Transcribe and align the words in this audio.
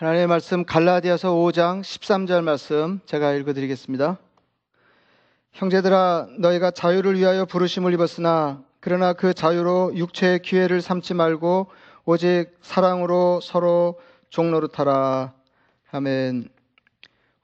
하나님의 0.00 0.28
말씀 0.28 0.64
갈라디아서 0.64 1.34
5장 1.34 1.82
13절 1.82 2.42
말씀 2.42 3.00
제가 3.04 3.34
읽어 3.34 3.52
드리겠습니다. 3.52 4.16
형제들아 5.52 6.28
너희가 6.38 6.70
자유를 6.70 7.18
위하여 7.18 7.44
부르심을 7.44 7.92
입었으나 7.92 8.62
그러나 8.80 9.12
그 9.12 9.34
자유로 9.34 9.92
육체의 9.94 10.38
기회를 10.38 10.80
삼지 10.80 11.12
말고 11.12 11.66
오직 12.06 12.46
사랑으로 12.62 13.42
서로 13.42 14.00
종노릇하라. 14.30 15.34
아멘. 15.90 16.48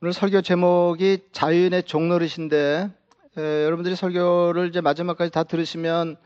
오늘 0.00 0.12
설교 0.14 0.40
제목이 0.40 1.26
자유인의 1.32 1.82
종노릇인데 1.82 2.88
에, 3.36 3.64
여러분들이 3.66 3.96
설교를 3.96 4.68
이제 4.68 4.80
마지막까지 4.80 5.30
다 5.30 5.44
들으시면 5.44 6.16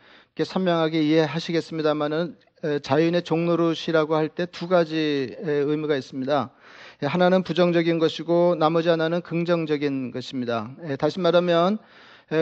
선명하게 0.41 1.03
이해하시겠습니다만은 1.03 2.37
자유인의 2.83 3.23
종노릇이라고 3.23 4.17
할 4.17 4.29
때 4.29 4.47
두 4.47 4.69
가지 4.69 5.37
의미가 5.41 5.97
있습니다. 5.97 6.51
하나는 7.03 7.43
부정적인 7.43 7.99
것이고 7.99 8.57
나머지 8.59 8.89
하나는 8.89 9.23
긍정적인 9.23 10.11
것입니다. 10.11 10.71
다시 10.99 11.19
말하면 11.21 11.79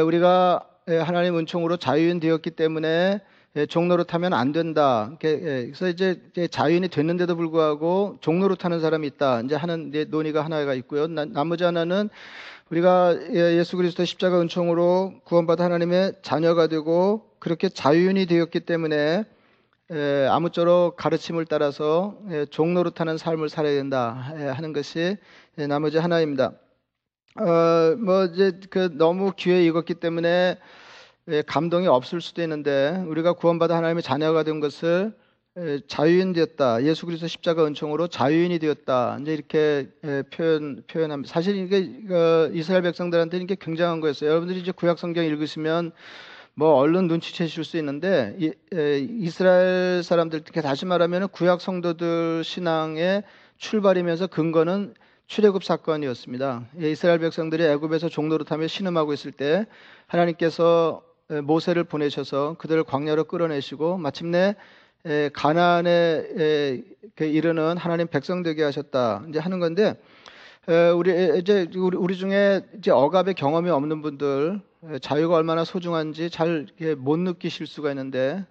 우리가 0.04 0.66
하나님 0.86 1.38
은총으로 1.38 1.76
자유인 1.76 2.18
되었기 2.18 2.50
때문에 2.50 3.20
종노릇하면 3.68 4.32
안 4.34 4.52
된다. 4.52 5.12
그래서 5.20 5.88
이제 5.88 6.20
자유인이 6.50 6.88
됐는데도 6.88 7.37
불구하고 7.37 8.18
종노릇하는 8.20 8.80
사람이 8.80 9.06
있다. 9.06 9.42
이제 9.42 9.54
하는 9.54 9.92
논의가 10.09 10.45
하나가 10.45 10.74
있고요. 10.74 11.06
나머지 11.06 11.64
하나는 11.64 12.10
우리가 12.70 13.16
예수 13.32 13.76
그리스도 13.76 14.04
십자가 14.04 14.40
은총으로 14.40 15.20
구원받아 15.24 15.64
하나님의 15.64 16.14
자녀가 16.23 16.66
되고 16.66 17.30
그렇게 17.38 17.68
자유인이 17.68 18.26
되었기 18.26 18.60
때문에 18.60 19.24
아무쪼록 20.30 20.97
가르침을 20.97 21.47
따라서 21.47 22.19
종노릇하는 22.51 23.16
삶을 23.16 23.48
살아야 23.48 23.74
된다 23.74 24.12
하는 24.12 24.73
것이 24.73 25.16
나머지 25.56 25.98
하나입니다. 25.98 26.52
어, 27.40 27.96
뭐 27.99 28.24
이제 28.24 28.59
그 28.68 28.90
너무 28.95 29.32
귀에 29.37 29.65
익었기 29.65 29.95
때문에 29.95 30.59
감동이 31.46 31.87
없을 31.87 32.21
수도 32.21 32.43
있는데 32.43 33.02
우리가 33.07 33.35
구원받아 33.35 33.77
하나님의 33.77 34.02
자녀가 34.02 34.43
된 34.43 34.60
것을 34.60 35.15
자유인 35.87 36.32
되었다. 36.32 36.84
예수 36.84 37.05
그리스도 37.07 37.27
십자가 37.27 37.66
은총으로 37.66 38.09
자유인이 38.09 38.59
되었다. 38.59 39.18
이제 39.21 39.34
이렇게 39.34 39.88
표현 40.30 40.82
표현합니다. 40.87 41.32
사실 41.32 41.57
이게 41.57 41.90
이스라엘 42.52 42.82
백성들한테는 42.82 43.45
이게 43.45 43.57
굉장한 43.59 44.01
거였어요. 44.01 44.30
여러분들이 44.30 44.60
이제 44.60 44.71
구약 44.71 44.99
성경 44.99 45.24
읽으시면 45.24 45.93
뭐 46.59 46.74
얼른 46.74 47.06
눈치채실 47.06 47.62
수 47.62 47.76
있는데 47.76 48.34
이, 48.40 48.51
에, 48.74 48.98
이스라엘 48.98 50.02
사람들 50.02 50.42
특히 50.42 50.60
다시 50.60 50.87
말하면 50.87 51.28
구약 51.28 51.60
성도들 51.60 52.42
신앙의 52.42 53.23
출발이면서 53.59 54.26
근거는 54.26 54.95
출애굽 55.28 55.62
사건이었습니다. 55.62 56.65
이스라엘 56.80 57.20
백성들이 57.20 57.62
애굽에서 57.62 58.09
종노릇하며 58.09 58.66
신음하고 58.66 59.12
있을 59.12 59.30
때 59.30 59.66
하나님께서 60.09 61.00
모세를 61.45 61.84
보내셔서 61.84 62.56
그들을 62.59 62.82
광야로 62.82 63.24
끌어내시고 63.24 63.98
마침내 63.98 64.56
가나안에 65.34 66.82
이르는 67.20 67.76
하나님 67.76 68.09
백성 68.09 68.43
되게 68.43 68.65
하셨다 68.65 69.26
이제 69.28 69.38
하는 69.38 69.60
건데 69.60 69.94
우리 70.97 71.38
이제 71.38 71.66
우리 71.75 72.16
중에 72.19 72.61
이제 72.77 72.91
억압의 72.91 73.33
경험이 73.34 73.71
없는 73.71 74.03
분들 74.03 74.61
자유가 75.00 75.37
얼마나 75.37 75.65
소중한지 75.65 76.28
잘 76.28 76.66
못 76.99 77.19
느끼실 77.19 77.66
수가 77.66 77.88
있는데 77.93 78.44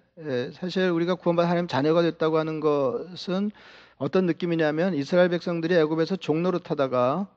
사실 0.52 0.90
우리가 0.90 1.14
구원받은 1.14 1.48
하나님 1.48 1.68
자녀가 1.68 2.02
됐다고 2.02 2.38
하는 2.38 2.58
것은 2.58 3.52
어떤 3.98 4.26
느낌이냐면 4.26 4.94
이스라엘 4.94 5.28
백성들이 5.28 5.76
애굽에서 5.76 6.16
종노릇하다가 6.16 7.28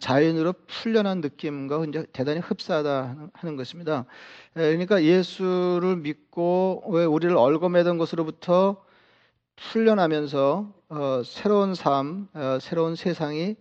자연으로 0.00 0.54
풀려난 0.66 1.20
느낌과 1.20 1.84
이제 1.88 2.04
대단히 2.12 2.40
흡사하다 2.40 3.30
하는 3.32 3.56
것입니다. 3.56 4.06
그러니까 4.52 5.04
예수를 5.04 5.96
믿고 5.98 6.82
왜 6.88 7.04
우리를 7.04 7.36
얽어매던 7.36 7.98
것으로부터 7.98 8.82
풀려나면서 9.54 10.72
어, 10.88 11.22
새로운 11.24 11.74
삶, 11.74 12.26
어, 12.34 12.58
새로운 12.60 12.96
세상이 12.96 13.54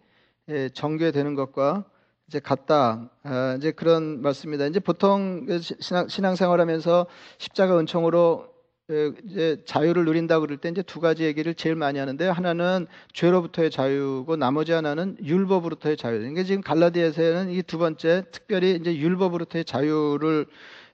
예, 0.49 0.69
정교되는 0.69 1.35
것과 1.35 1.85
이제 2.27 2.39
같다. 2.39 3.09
아, 3.23 3.55
이제 3.57 3.71
그런 3.71 4.21
말씀입니다. 4.21 4.65
이제 4.65 4.79
보통 4.79 5.45
그 5.45 5.59
신앙, 5.59 6.07
신앙 6.07 6.35
생활하면서 6.35 7.07
십자가 7.37 7.77
은총으로 7.79 8.49
예, 8.91 9.11
이제 9.25 9.63
자유를 9.65 10.05
누린다 10.05 10.39
그럴 10.39 10.57
때 10.57 10.69
이제 10.69 10.81
두 10.81 10.99
가지 10.99 11.23
얘기를 11.23 11.53
제일 11.53 11.75
많이 11.75 11.99
하는데 11.99 12.27
하나는 12.27 12.87
죄로부터의 13.13 13.71
자유고 13.71 14.35
나머지 14.35 14.71
하나는 14.71 15.17
율법으로부터의 15.23 15.97
자유. 15.97 16.19
그러니까 16.19 16.43
지금 16.43 16.61
갈라디아서는 16.61 17.51
이 17.51 17.61
두 17.63 17.77
번째 17.77 18.25
특별히 18.31 18.75
이제 18.75 18.95
율법으로부터의 18.95 19.65
자유를 19.65 20.45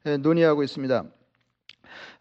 예, 0.07 0.18
논의하고 0.18 0.63
있습니다. 0.63 1.06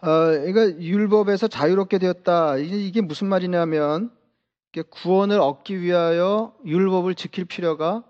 어, 0.00 0.08
그러니까 0.08 0.80
율법에서 0.80 1.48
자유롭게 1.48 1.98
되었다. 1.98 2.56
이게 2.58 3.00
무슨 3.00 3.28
말이냐면 3.28 4.10
구원을 4.82 5.40
얻기 5.40 5.80
위하여 5.80 6.54
율법을 6.64 7.14
지킬 7.14 7.44
필요가 7.44 8.02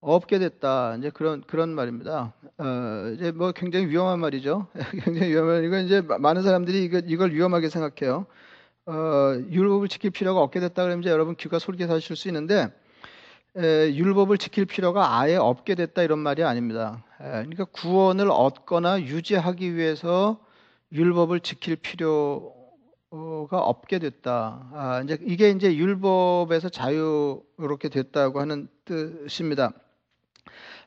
없게 0.00 0.38
됐다. 0.38 0.96
이제 0.96 1.10
그런 1.10 1.42
그런 1.42 1.70
말입니다. 1.70 2.32
어, 2.58 3.12
이제 3.14 3.32
뭐 3.32 3.52
굉장히 3.52 3.86
위험한 3.86 4.18
말이죠. 4.18 4.66
굉장히 5.04 5.32
위험한 5.32 5.64
이거 5.64 5.78
이제 5.78 6.00
많은 6.00 6.42
사람들이 6.42 6.84
이걸, 6.84 7.02
이걸 7.06 7.32
위험하게 7.32 7.68
생각해요. 7.68 8.26
어, 8.86 8.92
율법을 9.50 9.88
지킬 9.88 10.10
필요가 10.10 10.40
없게 10.40 10.60
됐다 10.60 10.82
그러면 10.82 11.02
이제 11.02 11.10
여러분 11.10 11.36
귀가 11.36 11.58
솔깃하실 11.58 12.16
수 12.16 12.28
있는데 12.28 12.72
에, 13.56 13.94
율법을 13.94 14.38
지킬 14.38 14.64
필요가 14.64 15.18
아예 15.18 15.36
없게 15.36 15.74
됐다 15.74 16.02
이런 16.02 16.18
말이 16.18 16.42
아닙니다. 16.42 17.04
에, 17.20 17.24
그러니까 17.24 17.64
구원을 17.66 18.30
얻거나 18.30 19.02
유지하기 19.02 19.76
위해서 19.76 20.40
율법을 20.92 21.40
지킬 21.40 21.76
필요 21.76 22.54
가 23.10 23.58
없게 23.58 23.98
됐다. 23.98 24.68
아, 24.72 25.00
이제 25.04 25.18
이게 25.22 25.50
이제 25.50 25.74
율법에서 25.74 26.68
자유롭게 26.68 27.88
됐다고 27.88 28.40
하는 28.40 28.68
뜻입니다. 28.84 29.72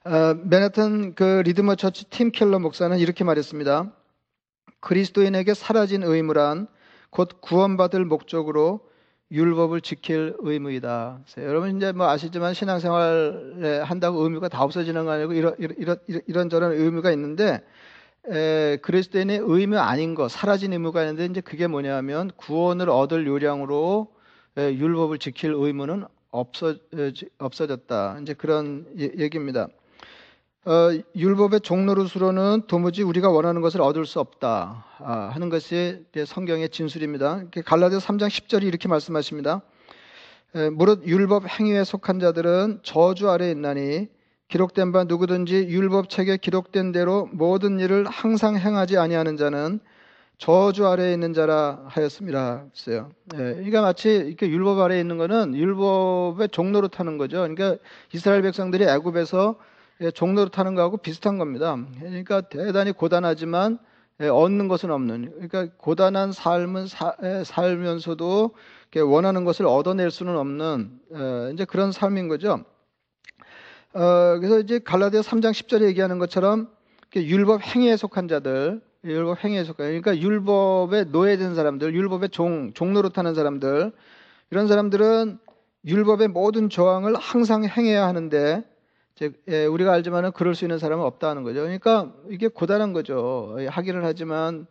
어, 0.05 0.33
맨하튼 0.45 1.15
그 1.15 1.41
리드머 1.45 1.75
처치 1.75 2.05
팀 2.05 2.31
켈러 2.31 2.59
목사는 2.59 2.97
이렇게 2.97 3.25
말했습니다. 3.25 3.91
그리스도인에게 4.79 5.53
사라진 5.53 6.03
의무란 6.03 6.67
곧 7.09 7.41
구원받을 7.41 8.05
목적으로 8.05 8.79
율법을 9.31 9.81
지킬 9.81 10.35
의무이다. 10.39 11.21
여러분 11.39 11.75
이제 11.75 11.91
뭐 11.91 12.07
아시지만 12.07 12.53
신앙생활 12.53 13.81
한다고 13.85 14.23
의무가 14.23 14.47
다 14.47 14.63
없어지는 14.63 15.05
거 15.05 15.11
아니고 15.11 15.33
이런 15.33 15.55
이런 15.57 15.97
이런 16.27 16.49
저런 16.49 16.71
의무가 16.71 17.11
있는데 17.11 17.61
에, 18.29 18.77
그리스도인의 18.77 19.39
의무 19.43 19.77
아닌 19.77 20.15
거, 20.15 20.27
사라진 20.29 20.71
의무가 20.71 21.01
있는데 21.01 21.25
이제 21.25 21.41
그게 21.41 21.67
뭐냐면 21.67 22.31
구원을 22.37 22.89
얻을 22.89 23.27
요량으로 23.27 24.13
에, 24.57 24.73
율법을 24.73 25.17
지킬 25.19 25.53
의무는 25.53 26.05
없어 26.31 26.71
에, 26.71 27.11
없어졌다. 27.37 28.19
이제 28.21 28.33
그런 28.33 28.85
예, 28.97 29.11
얘기입니다. 29.17 29.67
어, 30.65 30.89
율법의 31.13 31.59
종로로서는 31.59 32.63
도무지 32.67 33.03
우리가 33.03 33.29
원하는 33.29 33.61
것을 33.61 33.81
얻을 33.81 34.05
수 34.05 34.21
없다 34.21 34.85
아, 34.99 35.29
하는 35.33 35.49
것이 35.49 36.05
성경의 36.25 36.69
진술입니다. 36.69 37.43
갈라디아 37.65 37.99
3장 37.99 38.29
10절이 38.29 38.63
이렇게 38.63 38.87
말씀하십니다. 38.87 39.61
에, 40.55 40.69
무릇 40.69 41.05
율법 41.05 41.47
행위에 41.49 41.83
속한 41.83 42.21
자들은 42.21 42.79
저주 42.83 43.29
아래 43.29 43.51
있나니 43.51 44.07
기록된 44.53 44.91
바 44.91 45.03
누구든지 45.05 45.65
율법책에 45.67 46.37
기록된 46.37 46.91
대로 46.91 47.27
모든 47.31 47.79
일을 47.79 48.05
항상 48.05 48.55
행하지 48.55 48.99
아니하는 48.99 49.35
자는 49.35 49.79
저주 50.37 50.85
아래에 50.85 51.11
있는 51.11 51.33
자라 51.33 51.81
하였습니다. 51.87 52.65
했어요. 52.71 53.09
예, 53.35 53.63
이가 53.65 53.81
마치 53.81 54.09
이렇게 54.09 54.47
율법 54.47 54.77
아래에 54.77 54.99
있는 54.99 55.17
것은 55.17 55.55
율법의 55.55 56.49
종로로 56.49 56.89
타는 56.89 57.17
거죠. 57.17 57.37
그러니까 57.37 57.77
이스라엘 58.13 58.43
백성들이 58.43 58.83
애굽에서 58.83 59.55
예, 60.01 60.11
종로로 60.11 60.49
타는 60.49 60.75
거하고 60.75 60.97
비슷한 60.97 61.39
겁니다. 61.39 61.75
그러니까 61.99 62.41
대단히 62.41 62.91
고단하지만 62.91 63.79
예, 64.21 64.27
얻는 64.27 64.67
것은 64.67 64.91
없는. 64.91 65.31
그러니까 65.31 65.75
고단한 65.77 66.31
삶은 66.31 66.85
사, 66.85 67.15
예, 67.23 67.43
살면서도 67.43 68.51
원하는 69.03 69.45
것을 69.45 69.65
얻어낼 69.65 70.11
수는 70.11 70.37
없는 70.37 70.99
이제 71.55 71.65
그런 71.65 71.91
삶인 71.91 72.27
거죠. 72.27 72.63
어, 73.93 74.39
그래서 74.39 74.59
이제 74.59 74.79
갈라디아 74.79 75.21
3장 75.21 75.51
10절에 75.51 75.83
얘기하는 75.83 76.17
것처럼 76.17 76.67
율법 77.15 77.61
행위에 77.61 77.95
속한 77.95 78.27
자들, 78.27 78.81
율법 79.03 79.43
행위에 79.43 79.63
속한 79.63 79.85
그러니까 79.85 80.17
율법에 80.17 81.05
노예된 81.05 81.53
사람들, 81.53 81.93
율법의 81.93 82.29
종 82.29 82.73
종로로 82.73 83.09
타는 83.09 83.35
사람들 83.35 83.91
이런 84.49 84.67
사람들은 84.67 85.37
율법의 85.85 86.29
모든 86.29 86.69
조항을 86.69 87.15
항상 87.15 87.65
행해야 87.65 88.07
하는데 88.07 88.63
예, 89.47 89.65
우리가 89.65 89.93
알지만은 89.93 90.31
그럴 90.31 90.55
수 90.55 90.65
있는 90.65 90.79
사람은 90.79 91.05
없다는 91.05 91.43
거죠. 91.43 91.61
그러니까 91.61 92.11
이게 92.29 92.47
고단한 92.47 92.93
거죠. 92.93 93.55
하기는 93.69 94.03
하지만 94.03 94.65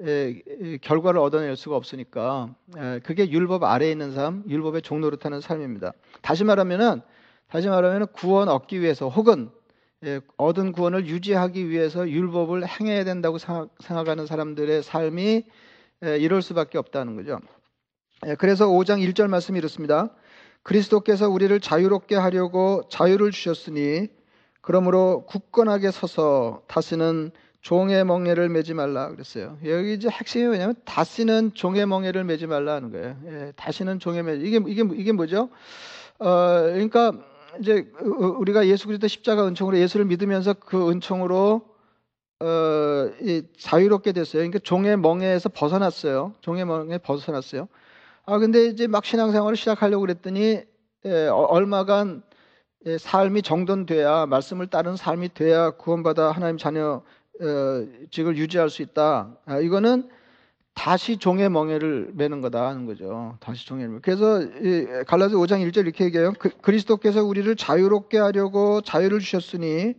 에, 0.00 0.40
에, 0.62 0.76
결과를 0.76 1.18
얻어낼 1.18 1.56
수가 1.56 1.74
없으니까 1.74 2.54
에, 2.76 3.00
그게 3.00 3.28
율법 3.28 3.64
아래에 3.64 3.90
있는 3.90 4.12
삶, 4.12 4.44
율법의 4.48 4.82
종노릇하는 4.82 5.40
삶입니다. 5.40 5.94
다시 6.22 6.44
말하면은 6.44 7.00
다시 7.48 7.68
말하면은 7.68 8.06
구원 8.12 8.48
얻기 8.48 8.80
위해서 8.80 9.08
혹은 9.08 9.50
예, 10.04 10.20
얻은 10.36 10.72
구원을 10.72 11.06
유지하기 11.06 11.70
위해서 11.70 12.08
율법을 12.08 12.66
행해야 12.66 13.04
된다고 13.04 13.38
생각, 13.38 13.68
하는 14.08 14.26
사람들의 14.26 14.82
삶이 14.82 15.44
예, 16.04 16.18
이럴 16.18 16.42
수밖에 16.42 16.78
없다는 16.78 17.16
거죠. 17.16 17.40
예, 18.26 18.34
그래서 18.36 18.68
5장 18.68 19.02
1절 19.02 19.28
말씀이 19.28 19.58
이렇습니다. 19.58 20.10
그리스도께서 20.62 21.28
우리를 21.28 21.58
자유롭게 21.58 22.14
하려고 22.14 22.82
자유를 22.90 23.30
주셨으니 23.30 24.08
그러므로 24.60 25.24
굳건하게 25.26 25.90
서서 25.90 26.62
다시는 26.68 27.30
종의 27.62 28.04
멍에를 28.04 28.50
매지 28.50 28.74
말라 28.74 29.08
그랬어요. 29.08 29.58
여기 29.64 29.94
이제 29.94 30.08
핵심이 30.08 30.46
뭐냐면 30.46 30.74
다시는 30.84 31.54
종의 31.54 31.86
멍에를 31.86 32.22
매지 32.24 32.46
말라 32.46 32.74
하는 32.74 32.92
거예요. 32.92 33.16
예, 33.26 33.52
다시는 33.56 33.98
종의 33.98 34.22
매 34.22 34.34
이게 34.36 34.60
이게 34.66 34.84
이게 34.94 35.12
뭐죠? 35.12 35.48
어, 36.18 36.62
그러니까 36.62 37.12
이제 37.60 37.90
우리가 38.00 38.66
예수 38.66 38.86
그리스도 38.86 39.08
십자가 39.08 39.46
은총으로 39.46 39.78
예수를 39.78 40.06
믿으면서 40.06 40.54
그 40.54 40.90
은총으로 40.90 41.62
어, 42.40 43.10
이 43.20 43.42
자유롭게 43.58 44.12
됐어요. 44.12 44.40
그러니까 44.40 44.60
종의 44.60 44.96
멍에에서 44.96 45.48
벗어났어요. 45.48 46.34
종의 46.40 46.64
멍에 46.64 46.98
벗어났어요. 46.98 47.68
아 48.26 48.38
근데 48.38 48.66
이제 48.66 48.86
막 48.86 49.04
신앙생활을 49.04 49.56
시작하려고 49.56 50.02
그랬더니 50.02 50.62
예, 51.04 51.26
얼마간 51.26 52.22
예, 52.86 52.98
삶이 52.98 53.42
정돈돼야 53.42 54.26
말씀을 54.26 54.68
따르는 54.68 54.96
삶이 54.96 55.34
돼야 55.34 55.70
구원받아 55.70 56.30
하나님 56.30 56.58
자녀 56.58 57.02
어, 57.40 57.86
직을 58.10 58.36
유지할 58.36 58.70
수 58.70 58.82
있다. 58.82 59.36
아, 59.46 59.58
이거는 59.58 60.08
다시 60.78 61.16
종의 61.16 61.50
멍에를 61.50 62.12
매는 62.14 62.40
거다 62.40 62.68
하는 62.68 62.86
거죠. 62.86 63.36
다시 63.40 63.66
종의 63.66 63.88
멍. 63.88 64.00
그래서 64.00 64.38
갈라디 65.08 65.34
5장 65.34 65.68
1절 65.68 65.78
이렇게 65.78 66.04
얘기해요. 66.04 66.32
그, 66.38 66.50
그리스도께서 66.50 67.24
우리를 67.24 67.54
자유롭게 67.56 68.16
하려고 68.16 68.80
자유를 68.80 69.18
주셨으니 69.18 69.94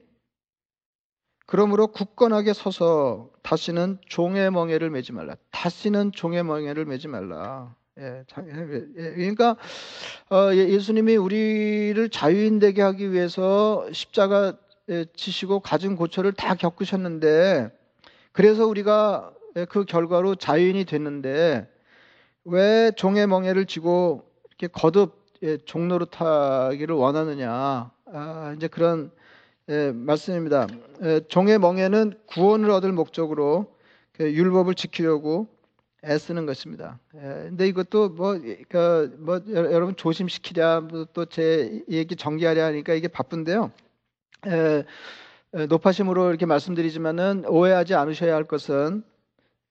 그러므로 1.45 1.87
굳건하게 1.87 2.53
서서 2.53 3.29
다시는 3.43 3.97
종의 4.07 4.51
멍에를 4.51 4.89
매지 4.89 5.11
말라. 5.11 5.35
다시는 5.51 6.13
종의 6.13 6.43
멍에를 6.43 6.85
매지 6.85 7.09
말라. 7.09 7.75
예, 7.99 8.23
예, 8.37 8.85
예, 8.97 9.11
그러니까 9.15 9.57
어, 10.29 10.53
예, 10.53 10.69
예수님이 10.69 11.17
우리를 11.17 12.07
자유인 12.09 12.59
되게 12.59 12.81
하기 12.81 13.11
위해서 13.11 13.85
십자가 13.91 14.57
지시고 15.13 15.59
가진 15.59 15.97
고초를 15.97 16.31
다 16.31 16.55
겪으셨는데 16.55 17.69
그래서 18.31 18.65
우리가 18.65 19.33
예, 19.33 19.38
그 19.65 19.85
결과로 19.85 20.35
자유인이 20.35 20.85
됐는데 20.85 21.67
왜 22.45 22.91
종의 22.95 23.27
멍에를 23.27 23.65
지고 23.65 24.23
이렇게 24.47 24.67
거듭 24.67 25.19
예, 25.41 25.57
종노릇하기를 25.57 26.93
원하느냐 26.95 27.91
아, 28.11 28.53
이제 28.57 28.67
그런 28.67 29.11
예, 29.69 29.91
말씀입니다. 29.93 30.67
예, 31.03 31.21
종의 31.27 31.59
멍에는 31.59 32.13
구원을 32.25 32.69
얻을 32.71 32.91
목적으로 32.91 33.73
그 34.11 34.33
율법을 34.33 34.75
지키려고 34.75 35.47
애쓰는 36.03 36.45
것입니다. 36.45 36.99
예, 37.15 37.19
근데 37.19 37.67
이것도 37.67 38.09
뭐, 38.09 38.37
그, 38.67 39.15
뭐 39.19 39.41
여러분 39.49 39.95
조심시키랴 39.95 40.81
뭐 40.81 41.05
또제 41.13 41.83
얘기 41.89 42.15
전개하려 42.15 42.65
하니까 42.65 42.93
이게 42.93 43.07
바쁜데요. 43.07 43.71
에, 44.47 44.83
높아심으로 45.67 46.29
이렇게 46.29 46.45
말씀드리지만은 46.45 47.45
오해하지 47.47 47.95
않으셔야 47.95 48.35
할 48.35 48.43
것은 48.43 49.03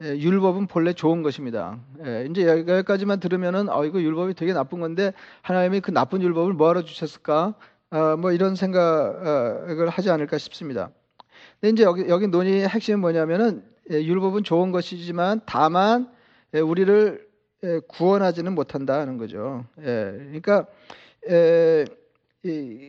예, 0.04 0.16
율법은 0.16 0.68
본래 0.68 0.92
좋은 0.92 1.22
것입니다. 1.22 1.80
예, 2.06 2.26
이제 2.30 2.46
여기까지만 2.46 3.18
들으면은 3.18 3.68
어 3.68 3.84
이거 3.84 4.00
율법이 4.00 4.34
되게 4.34 4.52
나쁜 4.52 4.78
건데 4.78 5.12
하나님이 5.42 5.80
그 5.80 5.90
나쁜 5.90 6.22
율법을 6.22 6.52
뭐하러 6.52 6.82
주셨을까? 6.84 7.54
어, 7.90 8.16
뭐 8.16 8.30
이런 8.30 8.54
생각을 8.54 9.88
하지 9.88 10.10
않을까 10.10 10.38
싶습니다. 10.38 10.90
근데 11.60 11.72
이제 11.72 11.82
여기 11.82 12.08
여기 12.08 12.28
논의의 12.28 12.68
핵심은 12.68 13.00
뭐냐면은 13.00 13.64
예, 13.90 13.96
율법은 14.04 14.44
좋은 14.44 14.70
것이지만 14.70 15.40
다만 15.46 16.08
예, 16.54 16.60
우리를 16.60 17.26
예, 17.64 17.80
구원하지는 17.88 18.54
못한다는 18.54 19.18
거죠. 19.18 19.64
예, 19.80 20.12
그러니까 20.16 20.66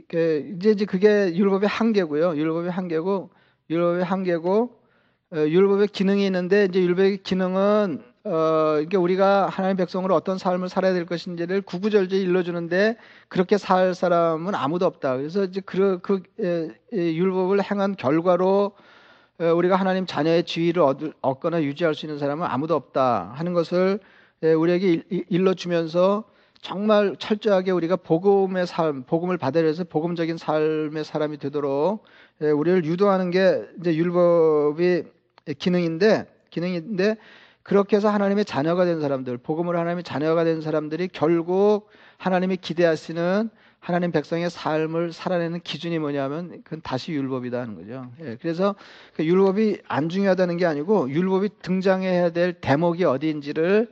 그, 0.08 0.56
이제 0.62 0.86
그게 0.86 1.36
율법의 1.36 1.68
한계고요. 1.68 2.36
율법의 2.36 2.70
한계고 2.70 3.32
율법의 3.68 4.04
한계고 4.04 4.64
어, 4.64 4.79
율법의 5.32 5.90
기능이 5.90 6.26
있는데 6.26 6.66
이제 6.66 6.82
율법의 6.82 7.24
기능은 7.24 8.04
어, 8.26 8.80
이게 8.82 8.98
우리가 8.98 9.48
하나님 9.48 9.78
백성으로 9.78 10.14
어떤 10.14 10.38
삶을 10.38 10.70
살아야 10.70 10.94
될 10.94 11.06
것인지를 11.06 11.62
구구절절 11.62 12.20
일러주는데 12.20 12.98
그렇게 13.28 13.58
살 13.58 13.94
사람은 13.94 14.56
아무도 14.56 14.86
없다. 14.86 15.18
그래서 15.18 15.46
이제 15.46 15.62
그, 15.66 16.00
그 16.02 16.22
에, 16.40 16.70
에, 16.94 17.16
율법을 17.16 17.60
행한 17.64 17.96
결과로 17.96 18.74
에, 19.40 19.50
우리가 19.50 19.78
하나님 19.78 20.06
자녀의 20.06 20.44
지위를 20.44 20.82
얻, 20.82 20.98
얻거나 21.22 21.64
유지할 21.64 21.96
수 21.96 22.06
있는 22.06 22.20
사람은 22.20 22.46
아무도 22.46 22.76
없다 22.76 23.32
하는 23.36 23.54
것을 23.54 24.00
에, 24.44 24.52
우리에게 24.54 25.04
일러주면서 25.30 26.26
정말 26.62 27.16
철저하게 27.18 27.72
우리가 27.72 27.96
복음의 27.96 28.68
삶, 28.68 29.04
복음을 29.04 29.38
받아들여서 29.38 29.86
복음적인 29.86 30.38
삶의 30.38 31.06
사람이 31.06 31.38
되도록 31.38 32.04
에, 32.42 32.50
우리를 32.50 32.84
유도하는 32.84 33.32
게 33.32 33.64
이제 33.80 33.96
율법이 33.96 35.04
기능인데 35.58 36.26
기능인데 36.50 37.18
그렇게 37.64 37.98
해서 37.98 38.10
하나님의 38.10 38.46
자녀가 38.46 38.86
된 38.86 39.00
사람들, 39.00 39.38
복음을 39.38 39.78
하나님의 39.78 40.04
자녀가 40.04 40.44
된 40.44 40.62
사람들이 40.62 41.10
결국 41.12 41.90
하나님이 42.18 42.58
기대하시는 42.58 43.50
하나님 43.80 44.12
백성의 44.12 44.50
삶을 44.50 45.14
살아내는 45.14 45.62
기준이 45.62 46.00
뭐냐면 46.00 46.62
그건 46.64 46.82
다시 46.82 47.12
율법이다 47.14 47.60
하는 47.60 47.76
거죠. 47.76 48.12
예, 48.22 48.38
그래서 48.42 48.76
그 49.16 49.26
율법이 49.26 49.82
안 49.88 50.10
중요하다는 50.10 50.58
게 50.58 50.66
아니고 50.66 51.10
율법이 51.10 51.50
등장해야 51.62 52.32
될 52.32 52.54
대목이 52.54 53.06
어디인지를 53.06 53.90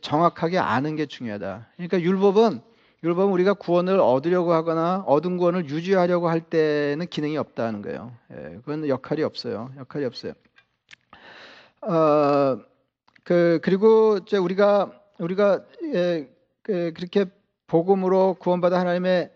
정확하게 0.00 0.58
아는 0.58 0.96
게 0.96 1.06
중요하다. 1.06 1.68
그러니까 1.76 2.00
율법은 2.00 2.60
율법은 3.02 3.32
우리가 3.32 3.54
구원을 3.54 3.98
얻으려고 3.98 4.52
하거나 4.52 5.04
얻은 5.06 5.36
구원을 5.36 5.68
유지하려고 5.68 6.28
할 6.28 6.40
때는 6.40 7.06
기능이 7.06 7.36
없다는 7.38 7.82
거예요. 7.82 8.12
예, 8.32 8.56
그건 8.64 8.88
역할이 8.88 9.22
없어요. 9.22 9.70
역할이 9.78 10.04
없어요. 10.04 10.32
어, 11.82 12.58
그 13.24 13.58
그리고 13.62 14.18
이제 14.18 14.36
우리가 14.36 14.92
우리가 15.18 15.64
예, 15.94 16.28
그, 16.62 16.92
그렇게 16.94 17.26
복음으로 17.66 18.34
구원받아 18.34 18.78
하나님의 18.78 19.30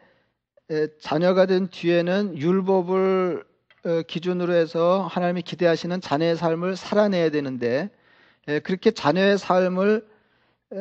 예, 0.71 0.89
자녀가 1.01 1.47
된 1.47 1.69
뒤에는 1.69 2.37
율법을 2.37 3.45
어, 3.87 4.03
기준으로 4.07 4.53
해서 4.55 5.07
하나님이 5.11 5.43
기대하시는 5.43 6.01
자녀의 6.01 6.37
삶을 6.37 6.77
살아내야 6.77 7.31
되는데 7.31 7.91
예, 8.49 8.61
그렇게 8.61 8.91
자녀의 8.91 9.39
삶을 9.39 10.07
어, 10.73 10.77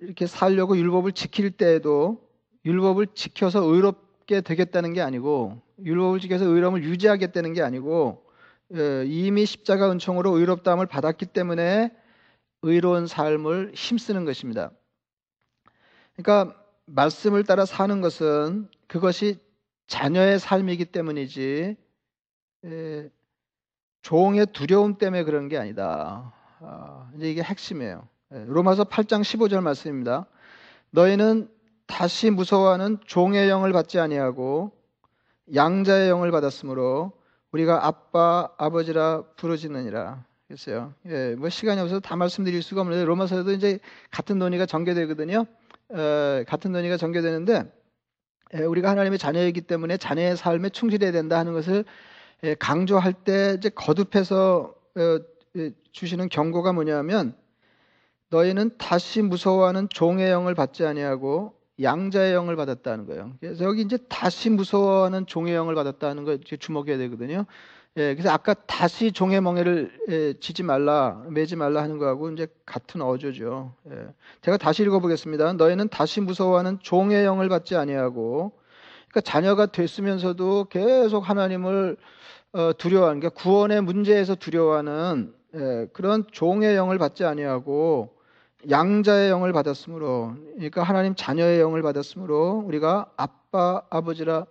이렇게 0.00 0.26
살려고 0.26 0.76
율법을 0.76 1.12
지킬 1.12 1.50
때에도 1.50 2.20
율법을 2.64 3.08
지켜서 3.14 3.62
의롭게 3.64 4.42
되겠다는 4.42 4.92
게 4.92 5.00
아니고 5.00 5.60
율법을 5.84 6.20
지켜서 6.20 6.44
의로움을 6.44 6.84
유지하겠다는 6.84 7.52
게 7.52 7.62
아니고 7.62 8.22
예, 8.22 8.27
이미 8.70 9.46
십자가 9.46 9.90
은총으로 9.90 10.36
의롭다함을 10.36 10.86
받았기 10.86 11.26
때문에 11.26 11.90
의로운 12.62 13.06
삶을 13.06 13.72
힘쓰는 13.74 14.24
것입니다. 14.24 14.70
그러니까 16.16 16.54
말씀을 16.86 17.44
따라 17.44 17.64
사는 17.64 18.00
것은 18.00 18.68
그것이 18.86 19.38
자녀의 19.86 20.38
삶이기 20.38 20.86
때문이지 20.86 21.76
예, 22.64 23.10
종의 24.02 24.46
두려움 24.52 24.98
때문에 24.98 25.24
그런 25.24 25.48
게 25.48 25.56
아니다. 25.56 26.32
아, 26.60 27.10
이게 27.18 27.42
핵심이에요. 27.42 28.08
예, 28.34 28.44
로마서 28.46 28.84
8장 28.84 29.22
15절 29.22 29.62
말씀입니다. 29.62 30.26
너희는 30.90 31.48
다시 31.86 32.30
무서워하는 32.30 32.98
종의 33.06 33.48
영을 33.48 33.72
받지 33.72 33.98
아니하고 33.98 34.72
양자의 35.54 36.10
영을 36.10 36.30
받았으므로 36.30 37.12
우리가 37.58 37.86
아빠, 37.86 38.50
아버지라 38.56 39.24
부르짖느니라. 39.36 40.24
했어요. 40.50 40.94
예, 41.06 41.34
뭐 41.36 41.50
시간이 41.50 41.78
없어서 41.80 42.00
다 42.00 42.16
말씀드릴 42.16 42.62
수가 42.62 42.80
없는데 42.80 43.04
로마서에도 43.04 43.52
이제 43.52 43.80
같은 44.10 44.38
논의가 44.38 44.64
전개되거든요. 44.64 45.44
에, 45.92 46.44
같은 46.44 46.72
논의가 46.72 46.96
전개되는데 46.96 47.70
에, 48.54 48.62
우리가 48.62 48.88
하나님의 48.88 49.18
자녀이기 49.18 49.62
때문에 49.62 49.98
자녀의 49.98 50.38
삶에 50.38 50.70
충실해야 50.70 51.12
된다 51.12 51.38
하는 51.38 51.52
것을 51.52 51.84
에, 52.44 52.54
강조할 52.54 53.12
때 53.12 53.56
이제 53.58 53.68
거듭해서 53.68 54.74
어, 54.96 55.18
주시는 55.92 56.30
경고가 56.30 56.72
뭐냐면 56.72 57.34
너희는 58.30 58.78
다시 58.78 59.20
무서워하는 59.20 59.90
종의 59.90 60.30
영을 60.30 60.54
받지 60.54 60.86
아니하고 60.86 61.57
양자의 61.80 62.34
영을 62.34 62.56
받았다는 62.56 63.06
거예요. 63.06 63.32
그래서 63.40 63.64
여기 63.64 63.82
이제 63.82 63.98
다시 64.08 64.50
무서워하는 64.50 65.26
종의 65.26 65.54
영을 65.54 65.74
받았다는 65.74 66.24
거 66.24 66.38
주목해야 66.38 66.98
되거든요. 66.98 67.46
예, 67.96 68.14
그래서 68.14 68.30
아까 68.30 68.54
다시 68.54 69.10
종의 69.10 69.40
멍에를 69.40 69.92
예, 70.08 70.34
지지 70.38 70.62
말라, 70.62 71.24
매지 71.30 71.56
말라 71.56 71.82
하는 71.82 71.98
거하고 71.98 72.30
이제 72.30 72.46
같은 72.64 73.02
어조죠. 73.02 73.74
예. 73.90 74.06
제가 74.42 74.56
다시 74.56 74.82
읽어보겠습니다. 74.82 75.54
너희는 75.54 75.88
다시 75.88 76.20
무서워하는 76.20 76.78
종의 76.80 77.24
영을 77.24 77.48
받지 77.48 77.74
아니하고, 77.74 78.52
그러니까 79.08 79.20
자녀가 79.22 79.66
됐으면서도 79.66 80.66
계속 80.70 81.28
하나님을 81.28 81.96
어, 82.52 82.72
두려워하는, 82.78 83.20
그러니까 83.20 83.40
구원의 83.40 83.82
문제에서 83.82 84.34
두려워하는 84.34 85.34
예, 85.54 85.88
그런 85.92 86.24
종의 86.30 86.76
영을 86.76 86.98
받지 86.98 87.24
아니하고 87.24 88.17
양자의 88.70 89.30
영을 89.30 89.52
받았으므로, 89.52 90.34
그러니까 90.54 90.82
하나님 90.82 91.14
자녀의 91.14 91.60
영을 91.60 91.82
받았으므로 91.82 92.62
우리가 92.66 93.10
아빠 93.16 93.82
아버지라 93.90 94.46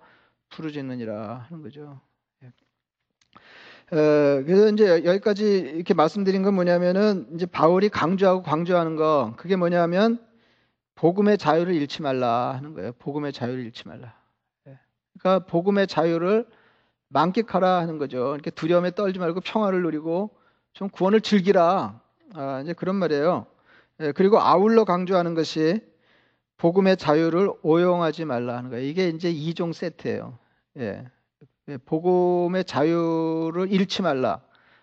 부르짖느니라 0.49 1.45
하는 1.49 1.61
거죠. 1.61 1.99
에, 3.93 4.43
그래서 4.43 4.69
이제 4.69 5.05
여기까지 5.05 5.59
이렇게 5.59 5.93
말씀드린 5.93 6.43
건 6.43 6.55
뭐냐면은 6.55 7.27
이제 7.33 7.45
바울이 7.45 7.89
강조하고 7.89 8.43
강조하는 8.43 8.97
거 8.97 9.33
그게 9.37 9.55
뭐냐면 9.55 10.19
복음의 10.95 11.37
자유를 11.37 11.73
잃지 11.73 12.01
말라 12.01 12.53
하는 12.55 12.73
거예요. 12.73 12.91
복음의 12.99 13.31
자유를 13.31 13.63
잃지 13.65 13.87
말라. 13.87 14.13
예. 14.67 14.77
그러니까 15.19 15.45
복음의 15.45 15.87
자유를 15.87 16.45
만끽하라 17.09 17.77
하는 17.77 17.97
거죠. 17.97 18.33
이렇게 18.33 18.51
두려움에 18.51 18.91
떨지 18.91 19.19
말고 19.19 19.39
평화를 19.41 19.83
누리고 19.83 20.31
좀 20.73 20.89
구원을 20.89 21.21
즐기라. 21.21 22.01
아, 22.33 22.61
이제 22.61 22.73
그런 22.73 22.95
말이에요. 22.95 23.45
예, 24.01 24.11
그리고 24.11 24.39
아울러 24.39 24.83
강조하는 24.83 25.33
것이 25.33 25.81
복음의 26.57 26.97
자유를 26.97 27.51
오용하지 27.61 28.25
말라 28.25 28.57
하는 28.57 28.69
거예요. 28.69 28.85
이게 28.85 29.09
이제 29.09 29.29
이종 29.29 29.73
세트예요. 29.73 30.37
예. 30.77 31.05
예, 31.69 31.77
복음의 31.77 32.65
자유를 32.65 33.71
잃지 33.71 34.01
말라. 34.01 34.41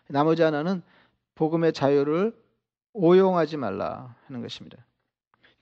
나머지 0.09 0.43
하나는 0.43 0.83
복음의 1.35 1.73
자유를 1.73 2.35
오용하지 2.93 3.57
말라 3.57 4.15
하는 4.27 4.43
것입니다. 4.43 4.79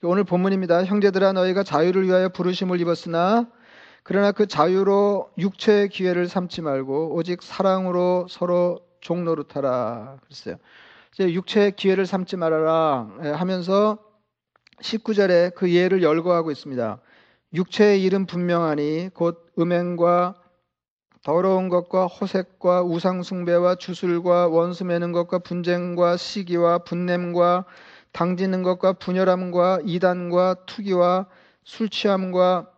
오늘 0.03 0.23
본문입니다. 0.23 0.83
형제들아 0.83 1.31
너희가 1.33 1.63
자유를 1.63 2.03
위하여 2.03 2.29
부르심을 2.29 2.81
입었으나 2.81 3.47
그러나 4.03 4.33
그 4.33 4.47
자유로 4.47 5.31
육체의 5.37 5.87
기회를 5.87 6.27
삼지 6.27 6.61
말고 6.61 7.15
오직 7.15 7.41
사랑으로 7.41 8.27
서로 8.29 8.85
종노릇하라 8.99 10.17
그랬어요. 10.23 10.57
이제 11.13 11.31
육체의 11.31 11.75
기회를 11.75 12.05
삼지 12.05 12.37
말아라 12.37 13.07
예, 13.23 13.29
하면서 13.29 13.99
19절에 14.81 15.53
그 15.53 15.71
예를 15.71 16.01
열거하고 16.01 16.49
있습니다. 16.49 16.99
육체의 17.53 18.03
일은 18.03 18.25
분명하니 18.25 19.11
곧 19.13 19.53
음행과 19.59 20.35
더러운 21.23 21.69
것과 21.69 22.07
호색과 22.07 22.83
우상숭배와 22.83 23.75
주술과 23.75 24.47
원수 24.47 24.85
매는 24.85 25.11
것과 25.11 25.39
분쟁과 25.39 26.17
시기와 26.17 26.79
분냄과 26.79 27.65
당지는 28.11 28.63
것과 28.63 28.93
분열함과 28.93 29.81
이단과 29.85 30.65
투기와 30.65 31.27
술 31.63 31.89
취함과 31.89 32.69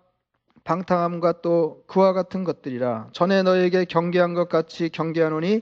방탕함과 0.65 1.42
또 1.42 1.84
그와 1.88 2.12
같은 2.13 2.44
것들이라 2.44 3.10
전에 3.13 3.44
너에게 3.44 3.86
경계한 3.86 4.34
것 4.34 4.50
같이 4.50 4.89
경계하노니 4.89 5.62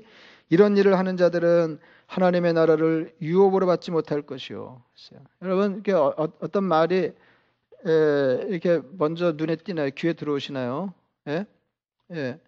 이런 0.50 0.75
일을 0.75 0.98
하는 0.98 1.18
자들은 1.18 1.80
하나님의 2.13 2.53
나라를 2.53 3.15
유업으로 3.22 3.65
받지 3.65 3.89
못할 3.89 4.22
것이요. 4.22 4.84
여러분 5.41 5.74
이렇게 5.74 5.93
어, 5.93 6.29
떤 6.51 6.63
말이 6.63 7.12
이렇게 7.84 8.82
먼저 8.91 9.32
눈에 9.32 9.55
띄나요? 9.55 9.89
귀에 9.96 10.13
들어오시나요? 10.13 10.93
예? 11.27 11.48
예. 12.12 12.39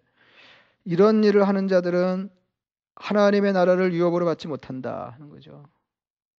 이런 0.84 1.24
일을 1.24 1.48
하는 1.48 1.66
자들은 1.66 2.30
하나님의 2.94 3.52
나라를 3.54 3.92
유업으로 3.92 4.24
받지 4.24 4.46
못한다 4.46 5.12
하는 5.14 5.30
거죠. 5.30 5.64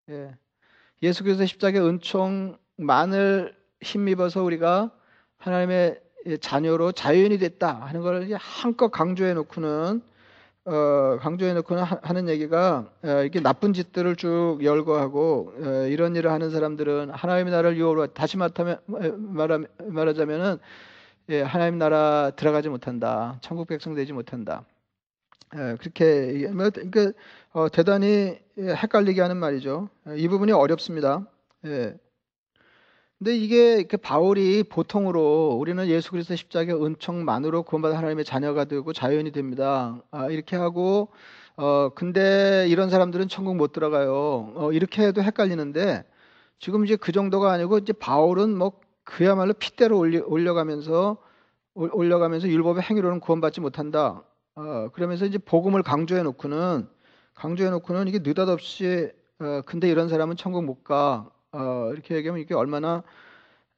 예. 0.09 0.33
예수께서 1.03 1.45
십자가의 1.45 1.85
은총만을 1.85 3.57
힘입어서 3.81 4.41
우리가 4.41 4.89
하나님의 5.35 5.99
자녀로 6.39 6.93
자연이 6.93 7.37
됐다 7.39 7.73
하는 7.73 8.01
걸 8.01 8.33
한껏 8.35 8.89
강조해 8.89 9.33
놓고는 9.33 10.01
어, 10.67 11.17
강조해 11.21 11.53
놓고는 11.53 11.81
하 11.83 12.13
는 12.13 12.27
얘기가 12.27 12.85
어, 13.03 13.07
이렇게 13.21 13.39
나쁜 13.39 13.71
짓들을 13.73 14.17
쭉 14.17 14.59
열거하고 14.61 15.53
어, 15.57 15.87
이런 15.87 16.15
일을 16.15 16.31
하는 16.31 16.49
사람들은 16.51 17.11
하나님의 17.11 17.51
나라를 17.51 17.77
유업으로 17.77 18.07
다시 18.07 18.37
말하면 18.37 18.79
말하, 19.17 19.59
말하자면은 19.83 20.57
예, 21.29 21.41
하나님 21.41 21.77
나라 21.77 22.31
들어가지 22.35 22.69
못한다. 22.69 23.37
천국 23.41 23.67
백성 23.67 23.95
되지 23.95 24.11
못한다. 24.13 24.65
예, 25.55 25.75
그렇게 25.79 26.47
뭐, 26.53 26.69
그러니까 26.69 27.11
어, 27.53 27.69
대단히 27.69 28.37
헷갈리게 28.57 29.21
하는 29.21 29.37
말이죠. 29.37 29.89
이 30.15 30.27
부분이 30.27 30.51
어렵습니다. 30.51 31.25
예. 31.65 31.95
근데 33.19 33.35
이게 33.35 33.83
그 33.83 33.97
바울이 33.97 34.63
보통으로 34.63 35.57
우리는 35.59 35.87
예수 35.87 36.11
그리스도 36.11 36.35
십자가의 36.35 36.83
은총만으로 36.85 37.63
구원받은 37.63 37.97
하나님의 37.97 38.25
자녀가 38.25 38.65
되고 38.65 38.93
자연이 38.93 39.31
됩니다. 39.31 39.99
아, 40.11 40.27
이렇게 40.29 40.55
하고 40.55 41.09
어 41.55 41.89
근데 41.95 42.67
이런 42.69 42.91
사람들은 42.91 43.27
천국 43.27 43.55
못 43.55 43.71
들어가요. 43.71 44.53
어, 44.55 44.71
이렇게 44.71 45.01
해도 45.07 45.23
헷갈리는데 45.23 46.03
지금 46.59 46.85
이제 46.85 46.95
그 46.95 47.11
정도가 47.11 47.51
아니고 47.51 47.79
이제 47.79 47.93
바울은 47.93 48.55
뭐 48.57 48.73
그야말로 49.03 49.53
핏대로 49.53 49.97
올려, 49.97 50.23
올려가면서 50.25 51.17
올려가면서 51.75 52.47
율법의 52.49 52.83
행위로는 52.83 53.19
구원받지 53.19 53.61
못한다. 53.61 54.23
어, 54.55 54.89
그러면서 54.93 55.25
이제 55.25 55.39
복음을 55.39 55.81
강조해 55.83 56.21
놓고는 56.23 56.87
강조해 57.33 57.69
놓고는 57.71 58.07
이게 58.07 58.19
느닷없이 58.19 59.11
어, 59.39 59.61
근데 59.65 59.89
이런 59.89 60.07
사람은 60.09 60.35
천국 60.35 60.63
못 60.65 60.83
가. 60.83 61.31
어, 61.51 61.89
이렇게 61.93 62.15
얘기하면 62.15 62.41
이게 62.41 62.53
얼마나 62.53 63.03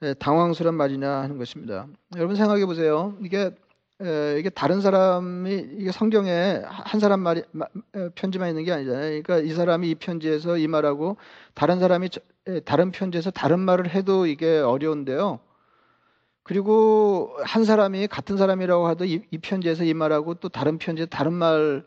에, 0.02 0.14
당황스러운 0.16 0.76
말이냐 0.76 1.10
하는 1.10 1.38
것입니다. 1.38 1.88
여러분 2.16 2.36
생각해 2.36 2.66
보세요. 2.66 3.16
이게 3.22 3.52
에, 4.02 4.40
이게 4.40 4.50
다른 4.50 4.82
사람이 4.82 5.54
이게 5.78 5.92
성경에 5.92 6.62
한 6.66 7.00
사람 7.00 7.20
말이 7.20 7.44
마, 7.52 7.66
편지만 8.16 8.50
있는 8.50 8.64
게 8.64 8.72
아니잖아요. 8.72 9.22
그러니까 9.22 9.40
이 9.40 9.54
사람이 9.54 9.90
이 9.90 9.96
편지에서 9.96 10.58
이 10.58 10.68
말하고 10.68 11.18
다른 11.54 11.80
사람이 11.80 12.10
다른 12.66 12.92
편지에서 12.92 13.32
다른 13.32 13.60
말을 13.60 13.90
해도 13.90 14.26
이게 14.26 14.60
어려운데요. 14.60 15.40
그리고 16.44 17.36
한 17.44 17.64
사람이 17.64 18.08
같은 18.08 18.38
사람이라고 18.38 18.88
하도 18.88 19.06
이, 19.06 19.22
이 19.30 19.38
편지에서 19.38 19.84
이 19.84 19.94
말하고 19.94 20.36
또 20.36 20.50
다른 20.50 20.80
편지에서 20.80 21.08
다른 21.10 21.34
말 21.34 21.86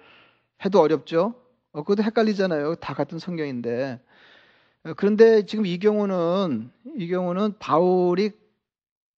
해도 0.65 0.81
어렵죠. 0.81 1.35
어, 1.73 1.83
그것도 1.83 2.05
헷갈리잖아요. 2.05 2.77
다 2.77 2.95
같은 2.95 3.19
성경인데. 3.19 3.99
어, 4.85 4.95
그런데 4.97 5.47
지금 5.47 5.65
이 5.67 5.79
경우는 5.79 6.71
이 6.97 7.09
경우는 7.09 7.59
바울이 7.59 8.33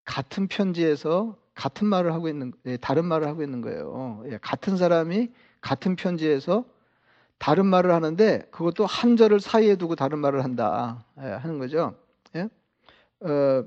같은 0.05 0.47
편지에서 0.49 1.39
같은 1.55 1.87
말을 1.87 2.13
하고 2.13 2.29
있는 2.29 2.53
예, 2.67 2.77
다른 2.77 3.07
말을 3.07 3.27
하고 3.27 3.43
있는 3.43 3.61
거예요. 3.61 4.23
예, 4.27 4.39
같은 4.43 4.77
사람이 4.77 5.31
같은 5.61 5.97
편지에서 5.97 6.65
다른 7.39 7.67
말을 7.67 7.93
하는데 7.93 8.47
그것도 8.51 8.87
한 8.87 9.17
절을 9.17 9.41
사이에 9.41 9.77
두고 9.77 9.97
다른 9.97 10.19
말을 10.19 10.45
한다 10.45 11.05
예, 11.19 11.23
하는 11.23 11.59
거죠. 11.59 11.95
예? 12.37 12.49
어, 13.21 13.65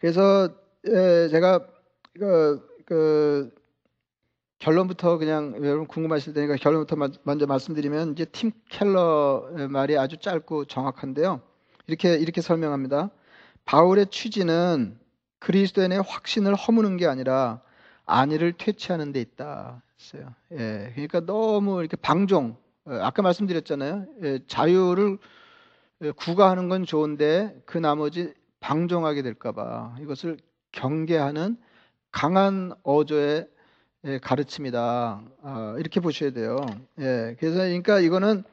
그래서 0.00 0.48
예, 0.86 1.28
제가 1.28 1.66
그, 2.14 2.66
그 2.84 3.54
결론부터 4.68 5.16
그냥 5.16 5.54
여러분 5.64 5.86
궁금하실 5.86 6.34
테니까 6.34 6.56
결론부터 6.56 6.96
먼저 7.22 7.46
말씀드리면 7.46 8.12
이제 8.12 8.26
팀 8.26 8.50
켈러 8.68 9.48
말이 9.70 9.96
아주 9.96 10.18
짧고 10.18 10.66
정확한데요. 10.66 11.40
이렇게 11.86 12.16
이렇게 12.16 12.42
설명합니다. 12.42 13.08
바울의 13.64 14.08
취지는 14.10 14.98
그리스도인의 15.38 16.02
확신을 16.02 16.54
허무는 16.54 16.98
게 16.98 17.06
아니라 17.06 17.62
안위를 18.04 18.52
퇴치하는 18.58 19.12
데 19.12 19.22
있다. 19.22 19.82
했어요. 19.98 20.34
예, 20.52 20.92
그러니까 20.92 21.20
너무 21.20 21.80
이렇게 21.80 21.96
방종, 21.96 22.54
어, 22.84 22.92
아까 23.00 23.22
말씀드렸잖아요. 23.22 24.04
예, 24.22 24.38
자유를 24.46 25.16
구가하는 26.16 26.68
건 26.68 26.84
좋은데 26.84 27.58
그 27.64 27.78
나머지 27.78 28.34
방종하게 28.60 29.22
될까봐 29.22 29.96
이것을 30.02 30.36
경계하는 30.72 31.56
강한 32.12 32.72
어조의 32.82 33.48
예, 34.04 34.18
가르침이다. 34.18 35.22
아, 35.42 35.74
이렇게 35.78 36.00
보셔야 36.00 36.30
돼요. 36.30 36.56
예, 37.00 37.36
그래서 37.38 37.58
그러니까 37.58 37.98
이거는 38.00 38.44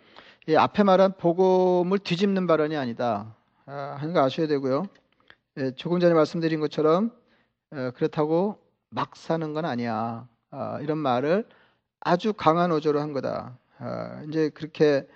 앞에 0.58 0.84
말한 0.84 1.14
복음을 1.18 2.00
뒤집는 2.00 2.48
발언이 2.48 2.76
아니다 2.76 3.36
아, 3.66 3.96
하는 4.00 4.14
거 4.14 4.22
아셔야 4.24 4.48
되고요. 4.48 4.86
예, 5.58 5.72
조금 5.76 6.00
전에 6.00 6.14
말씀드린 6.14 6.60
것처럼 6.60 7.12
예, 7.76 7.92
그렇다고 7.96 8.60
막 8.90 9.16
사는 9.16 9.54
건 9.54 9.66
아니야. 9.66 10.28
아, 10.52 10.80
이런 10.82 10.98
말을 10.98 11.48
아주 12.00 12.34
강한 12.34 12.72
어조로 12.72 13.00
한 13.00 13.14
거다. 13.14 13.58
아, 13.78 14.24
이제 14.28 14.50
그렇게 14.50 15.08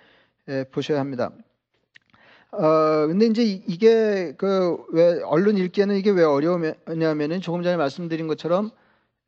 예, 0.48 0.64
보셔야 0.70 1.00
합니다. 1.00 1.30
어, 2.52 3.06
근데 3.06 3.26
이제 3.26 3.42
이게 3.44 4.34
그 4.36 4.76
왜 4.92 5.20
언론 5.24 5.56
읽기에는 5.56 5.96
이게 5.96 6.10
왜 6.10 6.22
어려우냐면은 6.24 7.40
조금 7.40 7.62
전에 7.62 7.76
말씀드린 7.76 8.26
것처럼 8.28 8.70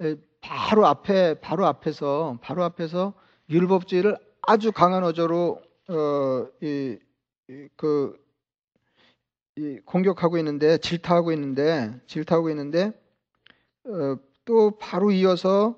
에, 0.00 0.16
바로 0.42 0.87
앞에 0.87 1.40
바로 1.40 1.66
앞에서 1.66 2.38
바로 2.42 2.62
앞에서 2.64 3.14
율법주의를 3.49 4.18
아주 4.42 4.72
강한 4.72 5.04
어조로 5.04 5.62
어, 5.88 6.46
이, 6.61 6.99
이, 7.49 7.68
그, 7.76 8.20
이 9.56 9.78
공격하고 9.84 10.38
있는데 10.38 10.78
질타하고 10.78 11.32
있는데 11.32 11.99
질타하고 12.06 12.50
있는데 12.50 12.92
어, 13.84 14.16
또 14.44 14.76
바로 14.78 15.11
이어서 15.12 15.76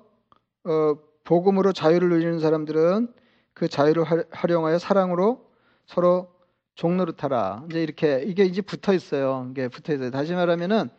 어, 0.63 0.95
복음으로 1.23 1.71
자유를 1.71 2.09
누리는 2.09 2.39
사람들은 2.39 3.13
그 3.53 3.67
자유를 3.67 4.03
활용하여 4.31 4.79
사랑으로 4.79 5.45
서로 5.85 6.33
종노릇하라. 6.75 7.65
이제 7.69 7.81
이렇게 7.81 8.23
이게 8.25 8.43
이제 8.45 8.61
붙어 8.61 8.93
있어요. 8.93 9.47
이게 9.51 9.67
붙어 9.67 9.93
있어요. 9.93 10.11
다시 10.11 10.33
말하면은 10.33 10.89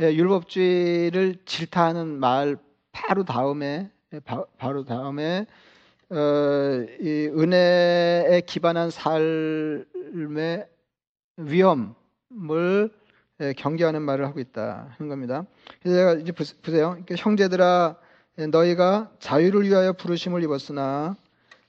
예, 0.00 0.12
율법주의를 0.14 1.36
질타하는 1.44 2.18
말 2.18 2.56
바로 3.10 3.24
다음에 3.24 3.90
예, 4.12 4.20
바, 4.20 4.70
로 4.70 4.84
다음에 4.84 5.44
어, 6.10 6.16
이 7.00 7.28
은혜에 7.36 8.42
기반한 8.46 8.90
삶의 8.90 9.84
위험을 11.36 12.90
예, 13.40 13.52
경계하는 13.54 14.02
말을 14.02 14.26
하고 14.26 14.38
있다 14.38 14.94
하는 14.96 15.08
겁니다. 15.08 15.44
그래서 15.82 15.96
제가 15.96 16.12
이제 16.20 16.30
보세요. 16.62 16.98
형제들아 17.18 17.96
너희가 18.52 19.10
자유를 19.18 19.64
위하여 19.64 19.92
부르심을 19.92 20.44
입었으나 20.44 21.16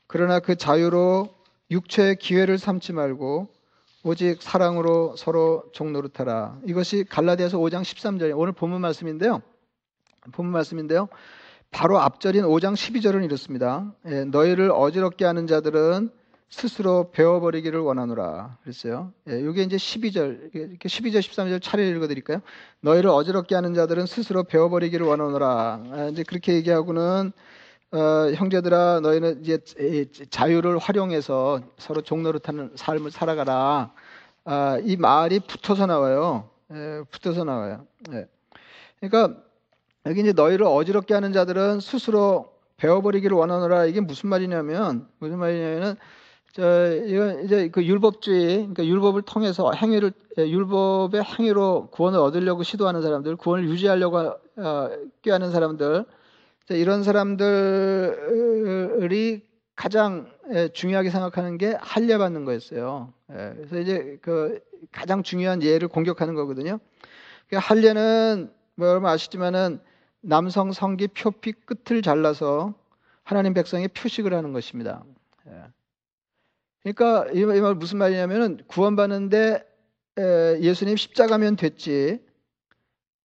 그러나 0.06 0.40
그 0.40 0.56
자유로 0.56 1.34
육체의 1.72 2.18
기회를 2.18 2.60
삼지 2.60 2.94
말고 2.94 3.48
오직 4.04 4.44
사랑으로 4.44 5.16
서로 5.16 5.64
종노릇하라. 5.74 6.60
이것이 6.68 7.04
갈라디아서 7.10 7.58
5장 7.58 7.82
13절 7.82 8.32
오늘 8.38 8.52
본문 8.52 8.80
말씀인데요. 8.82 9.42
본문 10.32 10.54
말씀인데요. 10.54 11.08
바로 11.72 12.00
앞절인 12.00 12.44
5장 12.44 12.74
12절은 12.74 13.24
이렇습니다. 13.24 13.92
예, 14.06 14.26
너희를 14.26 14.72
어지럽게 14.72 15.26
하는 15.26 15.48
자들은 15.48 16.12
스스로 16.50 17.12
배워버리기를 17.12 17.80
원하노라. 17.80 18.58
그랬어요. 18.62 19.14
예, 19.30 19.40
이게 19.40 19.64
이제 19.64 19.78
12절, 19.78 20.54
이렇게 20.54 20.90
12절, 20.90 21.20
13절 21.20 21.62
차례 21.62 21.88
읽어드릴까요? 21.90 22.42
너희를 22.82 23.10
어지럽게 23.10 23.56
하는 23.56 23.74
자들은 23.74 24.06
스스로 24.06 24.44
배워버리기를 24.44 25.06
원하노라. 25.06 25.84
아, 25.92 26.10
이제 26.12 26.24
그렇게 26.24 26.54
얘기하고는 26.56 27.32
어, 27.94 27.98
형제들아 28.36 29.00
너희는 29.02 29.42
이제 29.42 29.60
자유를 30.30 30.78
활용해서 30.78 31.62
서로 31.78 32.02
종노릇하는 32.02 32.72
삶을 32.76 33.12
살아가라. 33.12 33.94
아, 34.44 34.78
이 34.84 34.98
말이 34.98 35.40
붙어서 35.40 35.86
나와요. 35.86 36.50
예, 36.74 37.02
붙어서 37.12 37.46
나와요. 37.46 37.86
예. 38.12 38.28
그러니까 39.00 39.42
여기 40.06 40.22
이제 40.22 40.34
너희를 40.34 40.66
어지럽게 40.66 41.14
하는 41.14 41.32
자들은 41.32 41.80
스스로 41.80 42.52
배워버리기를 42.78 43.38
원하노라. 43.38 43.86
이게 43.86 44.02
무슨 44.02 44.30
말이냐면 44.30 45.08
무슨 45.20 45.38
말이냐면은 45.38 45.96
저 46.54 46.94
이거 46.96 47.40
이제 47.42 47.70
그 47.70 47.86
율법주의, 47.86 48.58
그러니까 48.58 48.86
율법을 48.86 49.22
통해서 49.22 49.72
행위를 49.74 50.12
예, 50.38 50.50
율법의 50.50 51.24
행위로 51.24 51.90
구원을 51.92 52.20
얻으려고 52.20 52.64
시도하는 52.64 53.02
사람들, 53.02 53.36
구원을 53.38 53.70
유지하려고 53.70 54.18
어, 54.18 54.90
꾀하는 55.22 55.52
사람들. 55.52 56.06
이런 56.70 57.04
사람들이 57.04 57.42
가장 59.76 60.32
예, 60.54 60.70
중요하게 60.70 61.10
생각하는 61.10 61.58
게 61.58 61.76
할례 61.80 62.18
받는 62.18 62.46
거였어요. 62.46 63.14
예, 63.32 63.54
그래서 63.56 63.80
이제 63.80 64.18
그 64.22 64.60
가장 64.92 65.24
중요한 65.24 65.62
예를 65.62 65.88
공격하는 65.88 66.34
거거든요. 66.36 66.80
할례는 67.54 68.52
뭐 68.76 68.88
여러분 68.88 69.10
아시지만은 69.10 69.80
남성 70.22 70.72
성기 70.72 71.10
표피 71.10 71.54
끝을 71.54 72.02
잘라서 72.02 72.74
하나님 73.24 73.54
백성의 73.54 73.90
표식을 73.90 74.34
하는 74.34 74.54
것입니다. 74.54 75.04
예. 75.48 75.64
그러니까 76.84 77.32
이 77.34 77.46
말 77.46 77.76
무슨 77.76 77.98
말이냐면은 78.00 78.60
구원받는데 78.68 79.64
예수님 80.62 80.96
십자가면 80.98 81.56
됐지 81.56 82.24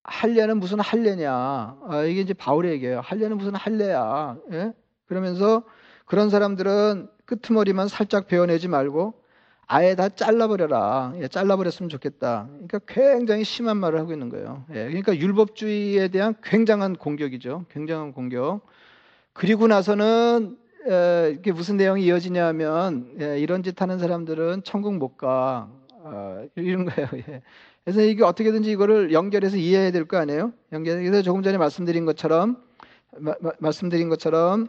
할례는 0.04 0.58
무슨 0.60 0.78
할례냐? 0.80 1.32
아, 1.32 2.02
이게 2.06 2.20
이제 2.20 2.32
바울의 2.32 2.72
얘기예요. 2.72 3.00
할례는 3.00 3.38
무슨 3.38 3.54
할례야? 3.54 4.36
예? 4.52 4.72
그러면서 5.06 5.64
그런 6.04 6.30
사람들은 6.30 7.08
끄트머리만 7.24 7.88
살짝 7.88 8.28
베어내지 8.28 8.68
말고 8.68 9.20
아예 9.68 9.94
다 9.96 10.08
잘라버려라. 10.08 11.14
예, 11.20 11.28
잘라버렸으면 11.28 11.88
좋겠다. 11.88 12.46
그러니까 12.50 12.78
굉장히 12.86 13.42
심한 13.44 13.76
말을 13.78 13.98
하고 13.98 14.12
있는 14.12 14.28
거예요. 14.28 14.64
예, 14.70 14.84
그러니까 14.86 15.16
율법주의에 15.16 16.08
대한 16.08 16.34
굉장한 16.42 16.96
공격이죠. 16.96 17.64
굉장한 17.70 18.12
공격. 18.12 18.60
그리고 19.32 19.66
나서는 19.66 20.56
에, 20.88 21.34
이게 21.36 21.50
무슨 21.50 21.76
내용이 21.76 22.04
이어지냐 22.04 22.46
하면 22.46 23.16
예, 23.20 23.40
이런 23.40 23.62
짓 23.64 23.80
하는 23.82 23.98
사람들은 23.98 24.62
천국 24.62 24.94
못 24.96 25.16
가. 25.16 25.68
어, 25.90 26.46
이런 26.54 26.84
거예요. 26.84 27.08
예. 27.28 27.42
그래서 27.84 28.00
이게 28.02 28.22
어떻게든지 28.24 28.70
이거를 28.70 29.12
연결해서 29.12 29.56
이해해야 29.56 29.90
될 29.90 30.06
거 30.06 30.16
아니에요? 30.16 30.52
연결해서 30.72 31.22
조금 31.22 31.42
전에 31.42 31.58
말씀드린 31.58 32.04
것처럼 32.04 32.62
마, 33.18 33.34
마, 33.40 33.50
말씀드린 33.58 34.08
것처럼 34.08 34.68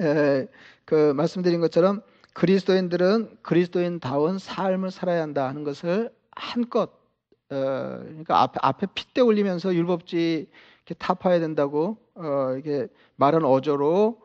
에, 0.00 0.46
그 0.86 1.12
말씀드린 1.14 1.60
것처럼 1.60 2.00
그리스도인들은 2.36 3.38
그리스도인다운 3.40 4.38
삶을 4.38 4.90
살아야 4.90 5.22
한다 5.22 5.48
하는 5.48 5.64
것을 5.64 6.10
한껏 6.32 6.90
어, 7.48 7.54
그러니까 8.02 8.42
앞에, 8.42 8.58
앞에 8.60 8.86
핏대 8.94 9.22
올리면서 9.22 9.74
율법주의 9.74 10.46
이렇게 10.84 10.94
타파해야 10.98 11.40
된다고 11.40 11.96
어, 12.14 12.54
이게 12.58 12.88
말은 13.16 13.42
어조로 13.42 14.20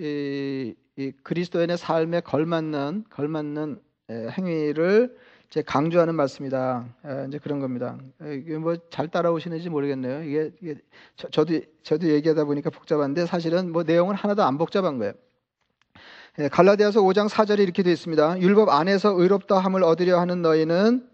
이, 0.00 0.74
이 0.96 1.12
그리스도인의 1.22 1.78
삶에 1.78 2.22
걸맞는 2.22 3.04
걸맞는 3.08 3.80
에, 4.10 4.28
행위를 4.30 5.16
제 5.48 5.62
강조하는 5.62 6.16
말씀이다. 6.16 6.88
이제 7.28 7.38
그런 7.38 7.60
겁니다. 7.60 7.98
이게 8.20 8.58
뭐 8.58 8.76
잘 8.90 9.08
따라오시는지 9.08 9.70
모르겠네요. 9.70 10.24
이게, 10.24 10.50
이게 10.60 10.74
저, 11.30 11.44
도 11.44 11.60
저도 11.82 12.08
얘기하다 12.08 12.44
보니까 12.44 12.68
복잡한데 12.70 13.26
사실은 13.26 13.70
뭐 13.72 13.84
내용은 13.84 14.16
하나도 14.16 14.42
안 14.42 14.58
복잡한 14.58 14.98
거예요. 14.98 15.12
갈라디아서 16.46 17.00
5장 17.00 17.28
4절에 17.28 17.58
이렇게 17.58 17.82
되어 17.82 17.92
있습니다. 17.92 18.40
율법 18.40 18.68
안에서 18.68 19.12
의롭다 19.20 19.58
함을 19.58 19.82
얻으려 19.82 20.20
하는 20.20 20.40
너희는 20.40 21.08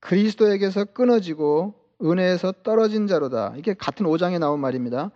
그리스도에게서 0.00 0.86
끊어지고 0.86 1.74
은혜에서 2.02 2.54
떨어진 2.62 3.06
자로다. 3.06 3.52
이게 3.58 3.74
같은 3.74 4.06
5장에 4.06 4.38
나온 4.38 4.60
말입니다. 4.60 5.10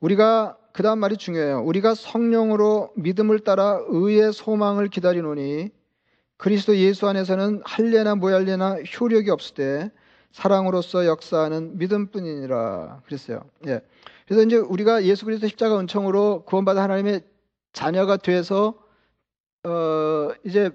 우리가 0.00 0.56
그 0.72 0.82
다음 0.82 0.98
말이 0.98 1.16
중요해요. 1.16 1.62
우리가 1.62 1.94
성령으로 1.94 2.90
믿음을 2.96 3.38
따라 3.38 3.78
의의 3.86 4.32
소망을 4.32 4.88
기다리노니 4.88 5.70
그리스도 6.36 6.76
예수 6.76 7.08
안에서는 7.08 7.62
할례나 7.64 8.16
모할례나 8.16 8.78
효력이 8.82 9.30
없을 9.30 9.54
때 9.54 9.90
사랑으로서 10.32 11.06
역사하는 11.06 11.78
믿음뿐이니라 11.78 13.02
그랬어요. 13.06 13.40
예. 13.68 13.80
그래서 14.26 14.42
이제 14.42 14.56
우리가 14.56 15.04
예수 15.04 15.24
그리스도 15.24 15.46
십자가 15.46 15.78
은총으로 15.78 16.42
구원받아 16.44 16.82
하나님의 16.82 17.22
자녀가 17.72 18.16
돼서 18.16 18.74
어 19.66 20.32
이제 20.44 20.70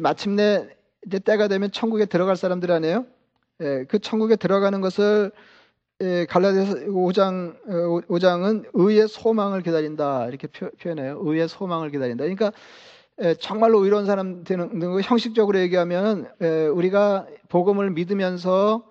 마침내 0.00 0.66
이제 1.06 1.18
때가 1.18 1.48
되면 1.48 1.70
천국에 1.70 2.06
들어갈 2.06 2.36
사람들 2.36 2.72
아니에요? 2.72 3.04
예, 3.60 3.84
그 3.86 3.98
천국에 3.98 4.36
들어가는 4.36 4.80
것을 4.80 5.30
예, 6.00 6.24
갈라디아서 6.24 6.76
5장 6.86 7.60
5장은 8.08 8.66
어, 8.66 8.70
의의 8.72 9.06
소망을 9.08 9.62
기다린다. 9.62 10.28
이렇게 10.28 10.46
표, 10.46 10.70
현해요. 10.78 11.20
의의 11.22 11.48
소망을 11.48 11.90
기다린다. 11.90 12.24
그러니까 12.24 12.52
정말로 13.38 13.84
의로운 13.84 14.06
사람 14.06 14.44
되는 14.44 14.78
거 14.78 15.00
형식적으로 15.02 15.58
얘기하면 15.58 16.32
우리가 16.72 17.26
복음을 17.50 17.90
믿으면서 17.90 18.82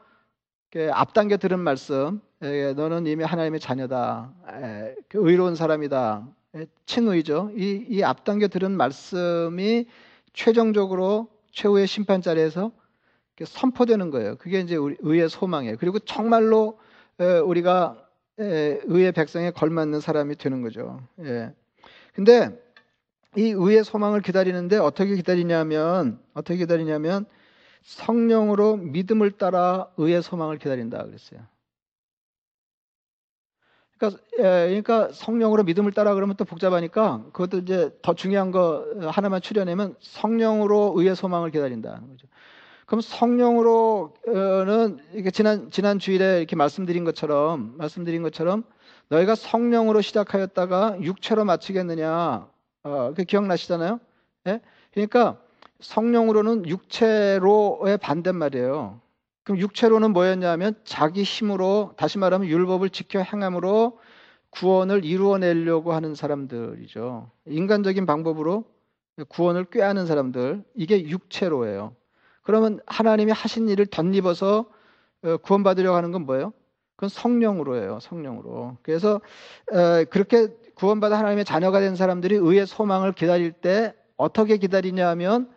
앞당겨 0.91 1.37
들은 1.37 1.59
말씀. 1.59 2.21
너는 2.39 3.07
이미 3.07 3.23
하나님의 3.23 3.59
자녀다. 3.59 4.31
그 5.07 5.17
의로운 5.27 5.55
사람이다 5.55 6.27
칭의죠 6.85 7.51
이, 7.55 7.85
이 7.87 8.03
앞당겨 8.03 8.47
들은 8.47 8.71
말씀이 8.71 9.85
최종적으로 10.33 11.27
최후의 11.51 11.87
심판 11.87 12.21
자리에서 12.21 12.71
선포되는 13.43 14.09
거예요 14.09 14.35
그게 14.37 14.59
이제 14.59 14.75
의의 14.77 15.29
소망이에요 15.29 15.77
그리고 15.77 15.99
정말로 15.99 16.79
우리가 17.45 18.05
의의 18.37 19.11
백성에 19.11 19.51
걸맞는 19.51 19.99
사람이 19.99 20.35
되는 20.35 20.61
거죠 20.61 21.01
예. 21.21 21.53
근데 22.13 22.49
이 23.35 23.51
의의 23.51 23.83
소망을 23.83 24.21
기다리는데 24.21 24.77
어떻게 24.77 25.15
기다리냐면 25.15 26.19
어떻게 26.33 26.57
기다리냐면 26.57 27.25
성령으로 27.81 28.77
믿음을 28.77 29.31
따라 29.31 29.87
의의 29.97 30.21
소망을 30.21 30.57
기다린다 30.57 31.05
그랬어요. 31.05 31.41
그러니까, 33.99 34.21
예, 34.39 34.43
그러니까 34.43 35.09
성령으로 35.11 35.63
믿음을 35.63 35.91
따라 35.91 36.13
그러면 36.13 36.37
또 36.37 36.45
복잡하니까 36.45 37.25
그것도 37.33 37.57
이제 37.59 37.91
더 38.01 38.13
중요한 38.15 38.51
거 38.51 38.85
하나만 39.01 39.41
추려내면 39.41 39.95
성령으로 39.99 40.93
의의 40.95 41.15
소망을 41.15 41.51
기다린다는 41.51 42.07
거죠. 42.07 42.27
그럼 42.85 43.01
성령으로는 43.01 44.99
이렇게 45.13 45.31
지난 45.31 45.69
지난 45.69 45.99
주일에 45.99 46.39
이렇게 46.39 46.55
말씀드린 46.55 47.03
것처럼 47.03 47.75
말씀드린 47.77 48.23
것처럼 48.23 48.63
너희가 49.09 49.35
성령으로 49.35 50.01
시작하였다가 50.01 51.01
육체로 51.01 51.43
마치겠느냐? 51.43 52.47
어, 52.83 53.13
그 53.15 53.23
기억나시잖아요? 53.25 53.99
예? 54.47 54.61
그러니까 54.93 55.37
성령으로는 55.81 56.67
육체로의 56.67 57.97
반대말이에요. 57.97 59.01
그럼 59.49 59.61
육체로는 59.61 60.13
뭐였냐면 60.13 60.75
자기 60.83 61.23
힘으로 61.23 61.93
다시 61.97 62.19
말하면 62.19 62.47
율법을 62.47 62.91
지켜 62.91 63.19
행함으로 63.19 63.97
구원을 64.51 65.03
이루어내려고 65.03 65.91
하는 65.91 66.13
사람들이죠. 66.13 67.31
인간적인 67.47 68.05
방법으로 68.05 68.65
구원을 69.27 69.65
꾀하는 69.71 70.05
사람들 70.05 70.63
이게 70.75 71.01
육체로예요. 71.01 71.95
그러면 72.43 72.79
하나님이 72.85 73.31
하신 73.31 73.69
일을 73.69 73.87
덧입어서 73.87 74.69
어, 75.23 75.37
구원받으려고 75.37 75.97
하는 75.97 76.11
건 76.11 76.27
뭐예요? 76.27 76.53
그건 76.95 77.09
성령으로예요. 77.09 78.01
성령으로. 78.01 78.77
그래서 78.83 79.15
어, 79.73 80.03
그렇게 80.11 80.49
구원받아 80.75 81.17
하나님의 81.17 81.43
자녀가 81.43 81.79
된 81.79 81.95
사람들이 81.95 82.35
의의 82.35 82.67
소망을 82.67 83.13
기다릴 83.13 83.53
때 83.53 83.95
어떻게 84.15 84.57
기다리냐 84.57 85.09
하면 85.09 85.49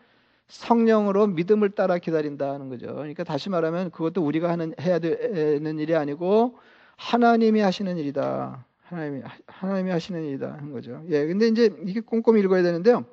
성령으로 0.53 1.29
믿음을 1.29 1.71
따라 1.71 1.97
기다린다는 1.97 2.69
거죠. 2.69 2.88
그러니까 2.95 3.25
다시 3.25 3.49
말하면 3.49 3.91
그것도 3.91 4.23
우리가 4.23 4.51
하는 4.51 4.75
해야 4.83 4.99
되는 4.99 5.79
일이 5.79 5.97
아니고 5.97 6.59
하나님이 6.97 7.61
하시는 7.61 7.97
일이다. 7.97 8.67
하나님이 8.83 9.23
하나님이 9.47 9.91
하시는 9.91 10.23
일이다 10.23 10.53
하는 10.53 10.73
거죠. 10.73 11.03
예. 11.09 11.27
근데 11.27 11.49
이제 11.49 11.75
이게 11.87 12.01
꼼꼼히 12.01 12.41
읽어야 12.43 12.62
되는데요. 12.62 13.07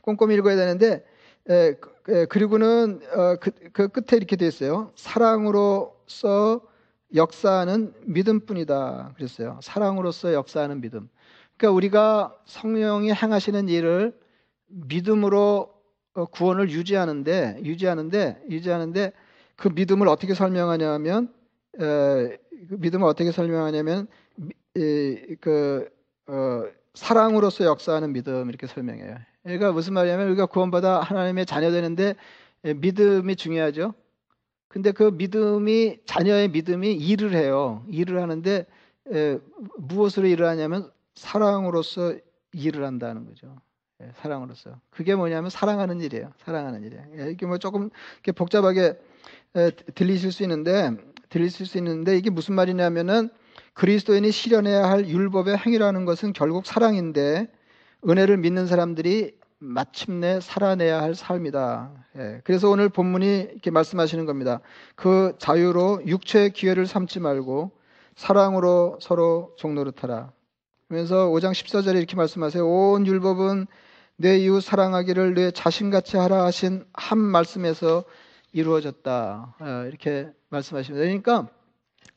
꼼꼼히 0.00 0.36
읽어야 0.36 0.56
되는데 0.56 1.04
에, 1.50 1.74
에, 2.08 2.24
그리고는 2.24 3.00
어, 3.14 3.36
그, 3.36 3.50
그 3.74 3.88
끝에 3.88 4.16
이렇게 4.16 4.36
돼 4.36 4.46
있어요. 4.46 4.90
사랑으로서 4.96 6.62
역사하는 7.14 7.92
믿음뿐이다 8.06 9.12
그랬어요. 9.16 9.60
사랑으로서 9.62 10.32
역사하는 10.32 10.80
믿음. 10.80 11.10
그러니까 11.58 11.76
우리가 11.76 12.36
성령이 12.46 13.12
행하시는 13.12 13.68
일을 13.68 14.18
믿음으로 14.68 15.74
어, 15.74 15.77
구원을 16.26 16.70
유지하는데 16.70 17.60
유지하는데 17.64 18.42
유지하는데 18.50 19.12
그 19.56 19.68
믿음을 19.68 20.08
어떻게 20.08 20.34
설명하냐면 20.34 21.32
에, 21.80 22.38
그 22.68 22.76
믿음을 22.78 23.06
어떻게 23.06 23.32
설명하냐면 23.32 24.06
이, 24.76 25.36
그 25.40 25.88
어, 26.26 26.64
사랑으로서 26.94 27.64
역사하는 27.64 28.12
믿음 28.12 28.48
이렇게 28.48 28.66
설명해요. 28.66 29.16
그러니까 29.42 29.72
무슨 29.72 29.94
말이냐면 29.94 30.28
우리가 30.28 30.46
구원받아 30.46 31.00
하나님의 31.00 31.46
자녀 31.46 31.70
되는데 31.70 32.14
믿음이 32.62 33.36
중요하죠. 33.36 33.94
근데 34.68 34.92
그 34.92 35.04
믿음이 35.04 36.00
자녀의 36.04 36.48
믿음이 36.50 36.92
일을 36.92 37.34
해요. 37.34 37.84
일을 37.88 38.20
하는데 38.20 38.66
에, 39.12 39.38
무엇으로 39.78 40.26
일을 40.26 40.46
하냐면 40.46 40.90
사랑으로서 41.14 42.14
일을 42.52 42.84
한다는 42.84 43.26
거죠. 43.26 43.56
예, 44.02 44.10
사랑으로서. 44.16 44.78
그게 44.90 45.14
뭐냐면 45.14 45.50
사랑하는 45.50 46.00
일이에요. 46.00 46.32
사랑하는 46.44 46.84
일이에요. 46.84 47.04
예, 47.18 47.30
이게 47.30 47.46
뭐 47.46 47.58
조금 47.58 47.90
이렇게 48.14 48.32
복잡하게 48.32 48.96
에, 49.56 49.70
들리실 49.70 50.30
수 50.30 50.42
있는데 50.44 50.92
들리실 51.30 51.66
수 51.66 51.78
있는데 51.78 52.16
이게 52.16 52.30
무슨 52.30 52.54
말이냐면은 52.54 53.28
그리스도인이 53.74 54.30
실현해야 54.30 54.88
할 54.88 55.08
율법의 55.08 55.56
행위라는 55.58 56.04
것은 56.04 56.32
결국 56.32 56.66
사랑인데 56.66 57.48
은혜를 58.08 58.36
믿는 58.38 58.66
사람들이 58.66 59.36
마침내 59.58 60.40
살아내야 60.40 61.02
할 61.02 61.16
삶이다. 61.16 61.90
예, 62.18 62.40
그래서 62.44 62.70
오늘 62.70 62.88
본문이 62.88 63.48
이렇게 63.52 63.72
말씀하시는 63.72 64.24
겁니다. 64.26 64.60
그 64.94 65.34
자유로 65.38 66.02
육체의 66.06 66.52
기회를 66.52 66.86
삼지 66.86 67.18
말고 67.18 67.72
사랑으로 68.14 68.98
서로 69.00 69.54
종노릇하라. 69.58 70.30
그러면서 70.86 71.28
5장 71.30 71.50
14절에 71.50 71.96
이렇게 71.96 72.14
말씀하세요. 72.14 72.66
온 72.66 73.06
율법은 73.06 73.66
내 74.20 74.36
이웃 74.38 74.60
사랑하기를 74.62 75.34
내 75.34 75.50
자신같이 75.52 76.16
하라 76.16 76.44
하신 76.44 76.84
한 76.92 77.18
말씀에서 77.18 78.04
이루어졌다. 78.52 79.56
예, 79.62 79.88
이렇게 79.88 80.28
말씀하십니다. 80.50 81.04
그러니까, 81.04 81.48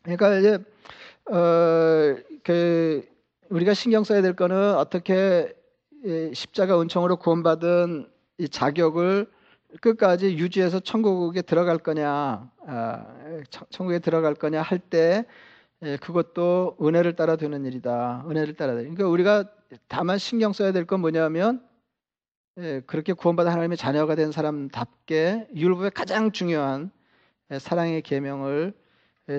그러니까 0.01 0.35
이제, 0.39 0.55
어, 1.29 2.15
그, 2.43 3.07
우리가 3.49 3.75
신경 3.75 4.03
써야 4.03 4.21
될 4.23 4.35
거는 4.35 4.75
어떻게 4.77 5.53
십자가 6.33 6.81
은총으로 6.81 7.17
구원받은 7.17 8.09
이 8.39 8.49
자격을 8.49 9.29
끝까지 9.81 10.37
유지해서 10.37 10.79
천국에 10.79 11.43
들어갈 11.43 11.77
거냐, 11.77 12.49
아, 12.65 13.05
천국에 13.69 13.99
들어갈 13.99 14.33
거냐 14.33 14.61
할 14.63 14.79
때 14.79 15.25
그것도 16.01 16.77
은혜를 16.81 17.15
따라 17.15 17.35
되는 17.35 17.63
일이다. 17.65 18.25
은혜를 18.29 18.55
따라 18.55 18.73
되. 18.75 18.81
그러니까 18.81 19.07
우리가 19.07 19.45
다만 19.87 20.17
신경 20.17 20.53
써야 20.53 20.71
될 20.71 20.85
건 20.85 21.01
뭐냐면 21.01 21.61
그렇게 22.85 23.13
구원받은 23.13 23.51
하나님의 23.51 23.77
자녀가 23.77 24.15
된 24.15 24.31
사람답게 24.31 25.47
율법의 25.55 25.91
가장 25.91 26.31
중요한 26.31 26.91
사랑의 27.59 28.01
계명을 28.01 28.73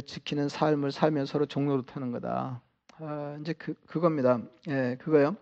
지키는 0.07 0.49
삶을 0.49 0.93
살면서 0.93 1.33
서로 1.33 1.47
종로릇하는 1.47 2.13
거다. 2.13 2.63
아, 2.99 3.37
이제 3.41 3.53
그 3.53 3.75
그겁니다. 3.87 4.41
예, 4.69 4.97
그거요. 5.01 5.37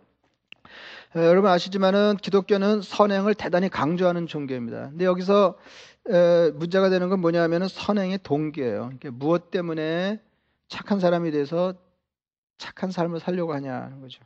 에, 1.16 1.26
여러분 1.26 1.50
아시지만은 1.50 2.16
기독교는 2.16 2.80
선행을 2.82 3.34
대단히 3.34 3.68
강조하는 3.68 4.26
종교입니다. 4.26 4.90
근데 4.90 5.04
여기서 5.04 5.58
에, 6.08 6.50
문제가 6.52 6.88
되는 6.88 7.08
건 7.08 7.20
뭐냐면은 7.20 7.68
선행의 7.68 8.20
동기예요. 8.22 8.80
그러니까 8.98 9.10
무엇 9.12 9.50
때문에 9.50 10.20
착한 10.68 11.00
사람이 11.00 11.30
돼서 11.32 11.74
착한 12.58 12.90
삶을 12.90 13.20
살려고 13.20 13.52
하냐는 13.52 14.00
거죠. 14.00 14.22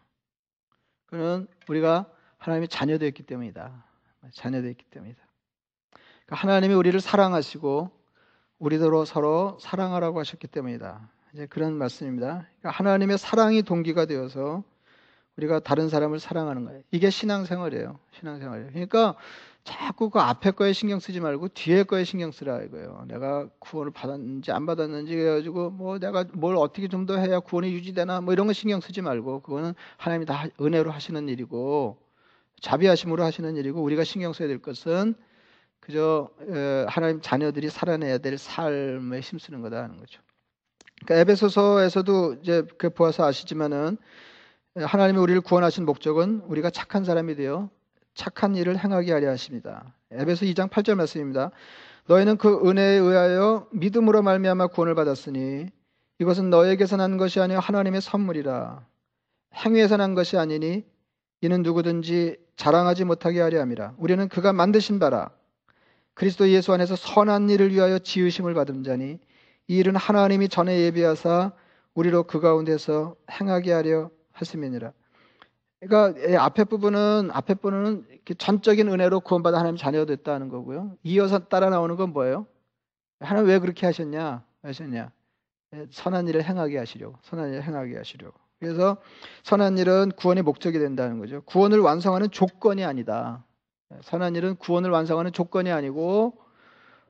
그는 1.06 1.46
우리가 1.68 2.06
하나님의 2.44 2.68
자녀되었기 2.68 3.22
때문이다. 3.22 3.84
자녀되었기 4.32 4.84
때문이다. 4.90 5.18
그러니까 6.26 6.36
하나님이 6.36 6.74
우리를 6.74 7.00
사랑하시고 7.00 7.90
우리더러 8.58 9.04
서로 9.06 9.56
사랑하라고 9.60 10.20
하셨기 10.20 10.48
때문이다. 10.48 11.08
이제 11.32 11.46
그런 11.46 11.72
말씀입니다. 11.74 12.46
그러니까 12.60 12.70
하나님의 12.70 13.16
사랑이 13.18 13.62
동기가 13.62 14.04
되어서 14.04 14.62
우리가 15.36 15.60
다른 15.60 15.88
사람을 15.88 16.20
사랑하는 16.20 16.64
거예요. 16.66 16.82
이게 16.90 17.08
신앙생활이에요. 17.10 17.98
신앙생활이에요. 18.12 18.70
그러니까 18.72 19.16
자꾸 19.64 20.10
그 20.10 20.20
앞에 20.20 20.50
거에 20.50 20.74
신경 20.74 21.00
쓰지 21.00 21.20
말고 21.20 21.48
뒤에 21.48 21.84
거에 21.84 22.04
신경 22.04 22.30
쓰라 22.30 22.60
이거예요. 22.62 23.06
내가 23.08 23.48
구원을 23.58 23.90
받았는지 23.90 24.52
안 24.52 24.66
받았는지 24.66 25.16
해가지고 25.16 25.70
뭐 25.70 25.98
내가 25.98 26.24
뭘 26.34 26.56
어떻게 26.56 26.88
좀 26.88 27.06
더 27.06 27.16
해야 27.16 27.40
구원이 27.40 27.72
유지되나 27.72 28.20
뭐 28.20 28.34
이런 28.34 28.46
거 28.46 28.52
신경 28.52 28.80
쓰지 28.80 29.00
말고 29.00 29.40
그거는 29.40 29.74
하나님이 29.96 30.26
다 30.26 30.44
은혜로 30.60 30.90
하시는 30.90 31.26
일이고 31.28 32.03
자비하심으로 32.64 33.22
하시는 33.22 33.56
일이고 33.56 33.82
우리가 33.82 34.04
신경 34.04 34.32
써야 34.32 34.48
될 34.48 34.58
것은 34.58 35.14
그저 35.80 36.30
하나님 36.88 37.20
자녀들이 37.20 37.68
살아내야 37.68 38.18
될 38.18 38.38
삶에 38.38 39.20
힘쓰는 39.20 39.60
거다 39.60 39.82
하는 39.82 39.98
거죠. 39.98 40.22
그러니까 41.04 41.20
에베소서에서도 41.20 42.36
이제 42.42 42.62
그 42.78 42.88
보아서 42.88 43.26
아시지만은 43.26 43.98
하나님이 44.76 45.18
우리를 45.18 45.42
구원하신 45.42 45.84
목적은 45.84 46.42
우리가 46.46 46.70
착한 46.70 47.04
사람이 47.04 47.36
되어 47.36 47.68
착한 48.14 48.56
일을 48.56 48.82
행하게 48.82 49.12
하려 49.12 49.28
하십니다. 49.30 49.94
에베소 50.10 50.46
2장 50.46 50.70
8절 50.70 50.94
말씀입니다. 50.94 51.50
너희는 52.06 52.38
그 52.38 52.66
은혜에 52.66 52.96
의하여 52.96 53.68
믿음으로 53.72 54.22
말미암아 54.22 54.68
구원을 54.68 54.94
받았으니 54.94 55.66
이것은 56.18 56.48
너에게서 56.48 56.96
난 56.96 57.18
것이 57.18 57.40
아니라 57.40 57.60
하나님의 57.60 58.00
선물이라. 58.00 58.86
행위에서 59.54 59.98
난 59.98 60.14
것이 60.14 60.38
아니니 60.38 60.84
이는 61.44 61.62
누구든지 61.62 62.38
자랑하지 62.56 63.04
못하게 63.04 63.42
하려 63.42 63.60
함이라. 63.60 63.94
우리는 63.98 64.28
그가 64.28 64.54
만드신 64.54 64.98
바라 64.98 65.30
그리스도 66.14 66.48
예수 66.48 66.72
안에서 66.72 66.96
선한 66.96 67.50
일을 67.50 67.70
위하여 67.70 67.98
지으심을 67.98 68.54
받은 68.54 68.82
자니 68.82 69.18
이 69.68 69.76
일은 69.76 69.94
하나님이 69.94 70.48
전에 70.48 70.80
예비하사 70.80 71.52
우리로 71.92 72.22
그 72.22 72.40
가운데서 72.40 73.16
행하게 73.30 73.72
하려 73.72 74.10
하시면이라. 74.32 74.92
그러니까 75.80 76.42
앞에 76.42 76.64
부분은 76.64 77.28
앞에 77.30 77.54
부분은 77.54 78.06
전적인 78.38 78.88
은혜로 78.88 79.20
구원받아 79.20 79.58
하나님 79.58 79.76
자녀가 79.76 80.06
됐다는 80.06 80.48
거고요. 80.48 80.96
이어서 81.02 81.40
따라 81.40 81.68
나오는 81.68 81.94
건 81.96 82.14
뭐예요? 82.14 82.46
하나님 83.20 83.50
왜 83.50 83.58
그렇게 83.58 83.84
하셨냐? 83.84 84.42
하셨냐? 84.62 85.12
예, 85.74 85.86
선한 85.90 86.26
일을 86.28 86.42
행하게 86.42 86.78
하시려고. 86.78 87.18
선한 87.22 87.50
일을 87.50 87.62
행하게 87.64 87.98
하시려고. 87.98 88.43
그래서 88.64 88.96
선한 89.42 89.78
일은 89.78 90.10
구원의 90.16 90.42
목적이 90.42 90.78
된다는 90.78 91.18
거죠. 91.18 91.42
구원을 91.42 91.80
완성하는 91.80 92.30
조건이 92.30 92.84
아니다. 92.84 93.44
예, 93.92 93.98
선한 94.02 94.34
일은 94.36 94.56
구원을 94.56 94.90
완성하는 94.90 95.32
조건이 95.32 95.70
아니고 95.70 96.36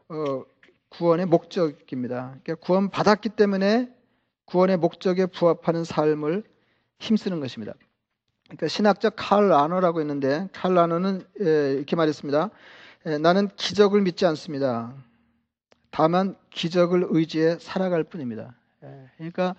어, 0.08 0.44
구원의 0.90 1.26
목적입니다. 1.26 2.36
그러니까 2.42 2.54
구원 2.56 2.90
받았기 2.90 3.30
때문에 3.30 3.92
구원의 4.46 4.76
목적에 4.76 5.26
부합하는 5.26 5.84
삶을 5.84 6.44
힘쓰는 6.98 7.40
것입니다. 7.40 7.74
그러니까 8.44 8.68
신학적 8.68 9.14
칼 9.16 9.48
라너라고 9.48 10.00
있는데 10.00 10.48
칼 10.52 10.74
라너는 10.74 11.22
예, 11.40 11.74
이렇게 11.74 11.96
말했습니다. 11.96 12.50
예, 13.06 13.18
나는 13.18 13.48
기적을 13.56 14.02
믿지 14.02 14.26
않습니다. 14.26 14.92
다만 15.90 16.36
기적을 16.50 17.06
의지해 17.10 17.58
살아갈 17.60 18.02
뿐입니다. 18.02 18.54
예, 18.82 19.10
그러니까 19.16 19.54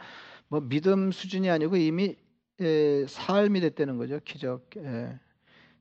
뭐 0.48 0.62
믿음 0.62 1.12
수준이 1.12 1.50
아니고 1.50 1.76
이미 1.78 2.16
예, 2.62 3.06
삶이 3.08 3.60
됐다는 3.62 3.98
거죠. 3.98 4.20
기적. 4.24 4.70
예. 4.78 5.20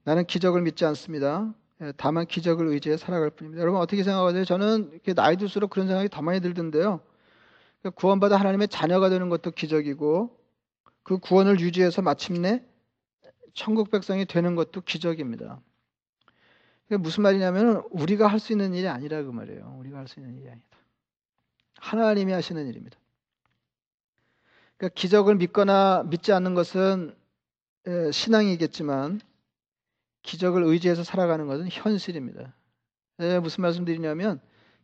나는 0.04 0.26
기적을 0.26 0.62
믿지 0.62 0.84
않습니다. 0.86 1.54
예, 1.82 1.92
다만 1.96 2.26
기적을 2.26 2.66
의지해 2.68 2.96
살아갈 2.96 3.30
뿐입니다. 3.30 3.62
여러분 3.62 3.80
어떻게 3.80 4.02
생각하세요? 4.02 4.44
저는 4.44 5.00
나이 5.14 5.36
들수록 5.36 5.70
그런 5.70 5.86
생각이 5.86 6.08
더 6.08 6.22
많이 6.22 6.40
들던데요. 6.40 7.00
그러니까 7.80 8.00
구원받아 8.00 8.36
하나님의 8.36 8.68
자녀가 8.68 9.08
되는 9.08 9.28
것도 9.28 9.50
기적이고 9.52 10.36
그 11.02 11.18
구원을 11.18 11.60
유지해서 11.60 12.02
마침내 12.02 12.64
천국 13.52 13.90
백성이 13.90 14.24
되는 14.24 14.54
것도 14.56 14.80
기적입니다. 14.80 15.60
무슨 16.98 17.22
말이냐면 17.22 17.82
우리가 17.90 18.26
할 18.26 18.38
수 18.40 18.52
있는 18.52 18.74
일이 18.74 18.88
아니라 18.88 19.22
그 19.22 19.30
말이에요. 19.30 19.76
우리가 19.80 19.98
할 19.98 20.08
수 20.08 20.20
있는 20.20 20.36
일이 20.38 20.48
아니다. 20.48 20.66
하나님이 21.78 22.32
하시는 22.32 22.66
일입니다. 22.66 22.98
그러니까 24.84 24.88
기적을 24.94 25.36
믿거나 25.36 26.04
믿지 26.08 26.32
않는 26.32 26.54
것은 26.54 27.16
신앙이겠지만 28.12 29.20
기적을 30.22 30.62
의지해서 30.64 31.04
살아가는 31.04 31.46
것은 31.46 31.68
현실입니다. 31.70 32.54
무슨 33.42 33.62
말씀드리냐면 33.62 34.40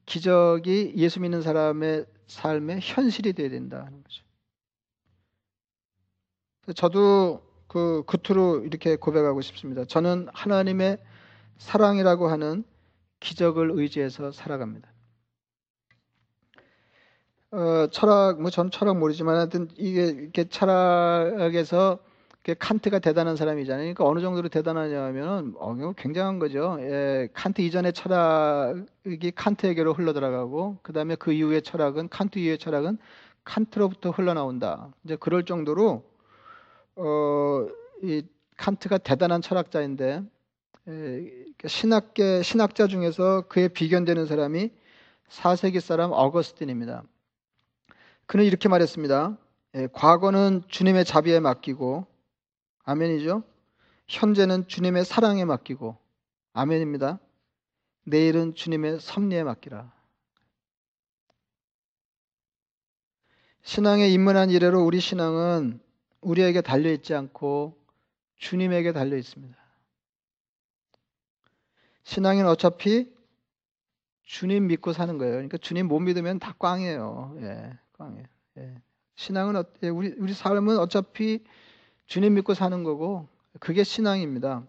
기적이 0.06 0.94
예수 0.96 1.20
믿는 1.20 1.42
사람의 1.42 2.06
삶의 2.28 2.80
현실이 2.80 3.34
되어야 3.34 3.50
된다는 3.50 4.02
거죠. 4.02 4.24
저도 6.74 7.42
그 7.66 8.02
겉으로 8.06 8.64
이렇게 8.64 8.96
고백하고 8.96 9.42
싶습니다. 9.42 9.84
저는 9.84 10.28
하나님의 10.32 10.98
사랑이라고 11.58 12.28
하는 12.28 12.64
기적을 13.20 13.72
의지해서 13.74 14.32
살아갑니다. 14.32 14.89
어, 17.52 17.88
철학, 17.90 18.40
뭐 18.40 18.50
전 18.50 18.70
철학 18.70 18.96
모르지만 18.98 19.36
하여튼 19.36 19.68
이게 19.76 20.06
이렇게 20.06 20.44
철학에서 20.48 21.98
칸트가 22.58 23.00
대단한 23.00 23.36
사람이잖아요. 23.36 23.82
그러니까 23.82 24.06
어느 24.06 24.20
정도로 24.20 24.48
대단하냐면은 24.48 25.54
어, 25.58 25.92
굉장한 25.96 26.38
거죠. 26.38 26.76
예, 26.80 27.28
칸트 27.34 27.60
이전의 27.60 27.92
철학이 27.92 29.32
칸트에게로 29.34 29.92
흘러 29.94 30.12
들어가고 30.12 30.78
그 30.82 30.92
다음에 30.92 31.16
그 31.16 31.32
이후의 31.32 31.62
철학은 31.62 32.08
칸트 32.08 32.38
이후의 32.38 32.58
철학은 32.58 32.98
칸트로부터 33.44 34.10
흘러나온다. 34.10 34.88
이제 35.04 35.16
그럴 35.16 35.44
정도로 35.44 36.04
어, 36.96 37.66
이 38.02 38.22
칸트가 38.56 38.98
대단한 38.98 39.42
철학자인데 39.42 40.22
예, 40.88 41.44
신학계 41.66 42.42
신학자 42.42 42.86
중에서 42.86 43.42
그에 43.48 43.68
비견되는 43.68 44.26
사람이 44.26 44.70
4세기 45.28 45.80
사람 45.80 46.10
어거스틴입니다. 46.12 47.02
그는 48.30 48.44
이렇게 48.44 48.68
말했습니다. 48.68 49.36
예, 49.74 49.88
과거는 49.92 50.62
주님의 50.68 51.04
자비에 51.04 51.40
맡기고 51.40 52.06
아멘이죠. 52.84 53.42
현재는 54.06 54.68
주님의 54.68 55.04
사랑에 55.04 55.44
맡기고 55.44 55.96
아멘입니다. 56.52 57.18
내일은 58.04 58.54
주님의 58.54 59.00
섭리에 59.00 59.42
맡기라. 59.42 59.92
신앙에 63.62 64.08
입문한 64.08 64.50
이래로 64.50 64.80
우리 64.80 65.00
신앙은 65.00 65.80
우리에게 66.20 66.60
달려 66.60 66.92
있지 66.92 67.16
않고 67.16 67.76
주님에게 68.36 68.92
달려 68.92 69.16
있습니다. 69.16 69.58
신앙은 72.04 72.46
어차피 72.46 73.12
주님 74.22 74.68
믿고 74.68 74.92
사는 74.92 75.18
거예요. 75.18 75.32
그러니까 75.32 75.58
주님 75.58 75.88
못 75.88 75.98
믿으면 75.98 76.38
다 76.38 76.54
꽝이에요. 76.60 77.36
예, 77.40 77.76
꽝이에요. 78.00 78.24
예. 78.58 78.82
신앙은 79.16 79.56
어, 79.56 79.64
예, 79.82 79.88
우리 79.90 80.14
우리 80.18 80.32
삶은 80.32 80.78
어차피 80.78 81.44
주님 82.06 82.34
믿고 82.34 82.54
사는 82.54 82.82
거고 82.82 83.28
그게 83.60 83.84
신앙입니다. 83.84 84.66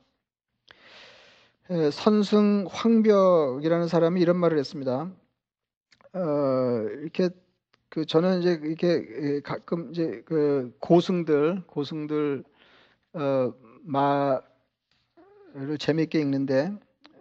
예, 1.69 1.89
선승 1.91 2.65
황벽이라는 2.69 3.87
사람이 3.87 4.19
이런 4.19 4.37
말을 4.37 4.57
했습니다. 4.59 5.09
어, 6.13 6.19
이렇게 7.01 7.29
그 7.87 8.05
저는 8.05 8.41
이제 8.41 8.59
이렇게 8.61 8.87
예, 8.87 9.39
가끔 9.41 9.91
이제 9.91 10.21
그 10.25 10.75
고승들 10.79 11.63
고승들 11.67 12.43
어 13.13 13.53
말을 13.83 14.41
재미있게 15.79 16.19
읽는데 16.19 16.73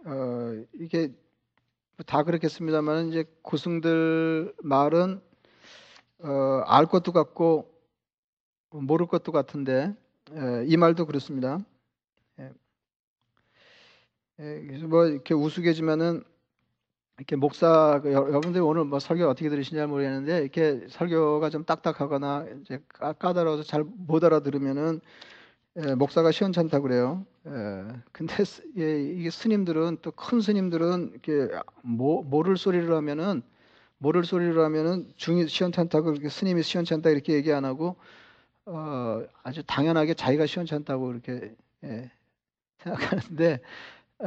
어 0.05 0.63
이게 0.73 1.13
다 2.05 2.23
그렇겠습니다만 2.23 3.09
이제 3.09 3.25
고승들 3.41 4.53
말은 4.61 5.21
어, 6.23 6.63
알 6.67 6.85
것도 6.85 7.11
같고 7.11 7.69
모를 8.71 9.07
것도 9.07 9.31
같은데 9.31 9.95
에, 10.31 10.65
이 10.67 10.77
말도 10.77 11.05
그렇습니다. 11.05 11.59
예. 12.39 12.51
예, 14.39 14.61
그래서 14.67 14.87
뭐 14.87 15.05
이렇게 15.05 15.33
우스개지만은 15.33 16.23
이렇게 17.17 17.35
목사 17.35 17.99
그 18.01 18.11
여러분들이 18.13 18.61
오늘 18.63 18.85
뭐 18.85 18.99
설교 18.99 19.27
어떻게 19.27 19.49
들으시냐 19.49 19.87
모르겠는데 19.87 20.41
이렇게 20.41 20.87
설교가 20.89 21.49
좀 21.49 21.65
딱딱하거나 21.65 22.47
이제 22.61 22.79
까다로워서 23.19 23.63
잘 23.63 23.83
못 23.83 24.23
알아들으면은 24.23 25.01
예, 25.77 25.95
목사가 25.95 26.31
시원찮다 26.31 26.79
그래요. 26.81 27.25
예, 27.47 27.51
근데 28.11 28.35
예, 28.77 29.03
이게 29.03 29.29
스님들은 29.29 29.99
또 30.01 30.11
큰 30.11 30.41
스님들은 30.41 31.11
이렇게 31.13 31.49
모, 31.83 32.23
모를 32.23 32.57
소리를 32.57 32.93
하면은 32.93 33.41
모를 34.01 34.23
소리를 34.23 34.59
하면은 34.59 35.13
중이 35.15 35.47
시원찮다고 35.47 36.11
이렇게 36.11 36.27
스님이 36.27 36.63
시원찮다 36.63 37.11
이렇게 37.11 37.33
얘기 37.33 37.53
안 37.53 37.65
하고 37.65 37.95
어, 38.65 39.21
아주 39.43 39.61
당연하게 39.63 40.15
자기가 40.15 40.47
시원찮다고 40.47 41.11
이렇게 41.11 41.53
예, 41.83 42.09
생각하는데 42.79 43.59
어, 44.19 44.25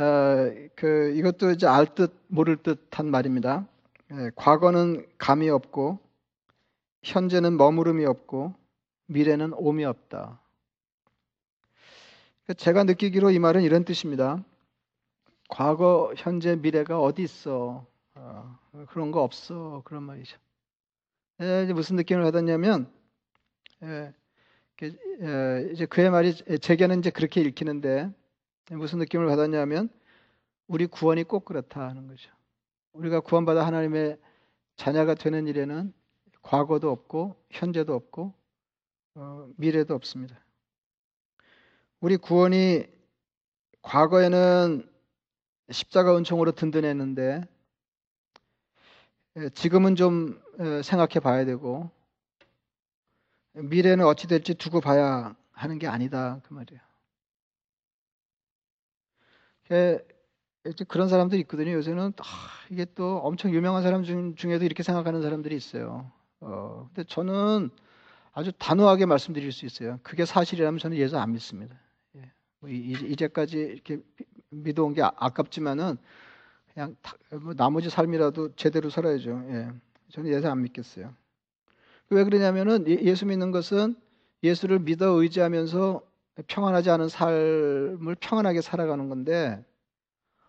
그 0.76 1.12
이것도 1.16 1.50
이제 1.50 1.66
알 1.66 1.86
듯 1.96 2.14
모를 2.28 2.56
듯한 2.56 3.10
말입니다. 3.10 3.66
예, 4.12 4.30
과거는 4.36 5.06
감이 5.18 5.50
없고 5.50 5.98
현재는 7.02 7.56
머무름이 7.56 8.04
없고 8.04 8.54
미래는 9.06 9.54
옴이 9.54 9.84
없다. 9.84 10.38
제가 12.56 12.84
느끼기로 12.84 13.32
이 13.32 13.40
말은 13.40 13.62
이런 13.62 13.84
뜻입니다. 13.84 14.44
과거, 15.48 16.12
현재, 16.16 16.54
미래가 16.54 17.00
어디 17.00 17.22
있어? 17.22 17.84
어, 18.14 18.58
그런 18.88 19.10
거 19.10 19.22
없어. 19.22 19.82
그런 19.84 20.02
말이죠. 20.04 20.38
예, 21.40 21.70
무슨 21.72 21.96
느낌을 21.96 22.22
받았냐면, 22.22 22.92
예, 23.82 24.14
예, 24.82 25.70
이제 25.72 25.86
그의 25.86 26.10
말이 26.10 26.34
제게는 26.60 26.98
이제 26.98 27.10
그렇게 27.10 27.40
읽히는데 27.40 28.10
무슨 28.70 28.98
느낌을 28.98 29.26
받았냐면 29.26 29.88
우리 30.66 30.86
구원이 30.86 31.24
꼭 31.24 31.44
그렇다 31.44 31.88
하는 31.88 32.08
거죠. 32.08 32.30
우리가 32.92 33.20
구원받아 33.20 33.66
하나님의 33.66 34.18
자녀가 34.76 35.14
되는 35.14 35.46
일에는 35.46 35.92
과거도 36.42 36.90
없고 36.90 37.36
현재도 37.50 37.94
없고 37.94 38.34
어, 39.16 39.48
미래도 39.56 39.94
없습니다. 39.94 40.38
우리 42.00 42.16
구원이 42.16 42.84
과거에는 43.82 44.88
십자가 45.70 46.16
은총으로 46.16 46.52
든든했는데 46.52 47.42
지금은 49.54 49.96
좀 49.96 50.40
생각해 50.82 51.20
봐야 51.20 51.44
되고 51.44 51.90
미래는 53.52 54.04
어찌 54.04 54.26
될지 54.28 54.54
두고 54.54 54.80
봐야 54.80 55.34
하는 55.52 55.78
게 55.78 55.86
아니다 55.86 56.40
그 56.44 56.54
말이에요. 56.54 56.80
그런 60.88 61.08
사람들이 61.08 61.40
있거든요. 61.42 61.72
요새는 61.72 62.12
아, 62.18 62.24
이게 62.70 62.86
또 62.94 63.18
엄청 63.18 63.52
유명한 63.52 63.82
사람 63.82 64.02
중, 64.02 64.34
중에도 64.34 64.64
이렇게 64.64 64.82
생각하는 64.82 65.20
사람들이 65.20 65.54
있어요. 65.54 66.10
어, 66.40 66.88
근데 66.94 67.06
저는 67.08 67.70
아주 68.32 68.52
단호하게 68.58 69.06
말씀드릴 69.06 69.52
수 69.52 69.66
있어요. 69.66 69.98
그게 70.02 70.24
사실이라면 70.24 70.78
저는 70.78 70.96
예수 70.96 71.18
안 71.18 71.32
믿습니다. 71.32 71.76
뭐 72.60 72.70
이 72.70 73.14
제까지 73.16 73.58
이렇게 73.58 74.00
믿어온 74.48 74.94
게 74.94 75.02
아, 75.02 75.12
아깝지만은 75.16 75.98
그냥 76.74 76.96
뭐 77.40 77.54
나머지 77.54 77.88
삶이라도 77.88 78.56
제대로 78.56 78.90
살아야죠. 78.90 79.44
예. 79.48 79.68
저는 80.10 80.30
예수 80.32 80.48
안 80.48 80.60
믿겠어요. 80.62 81.14
왜 82.10 82.24
그러냐면은 82.24 82.84
예, 82.88 82.98
예수 83.02 83.26
믿는 83.26 83.52
것은 83.52 83.94
예수를 84.42 84.80
믿어 84.80 85.22
의지하면서 85.22 86.02
평안하지 86.48 86.90
않은 86.90 87.08
삶을 87.08 88.16
평안하게 88.20 88.60
살아가는 88.60 89.08
건데 89.08 89.64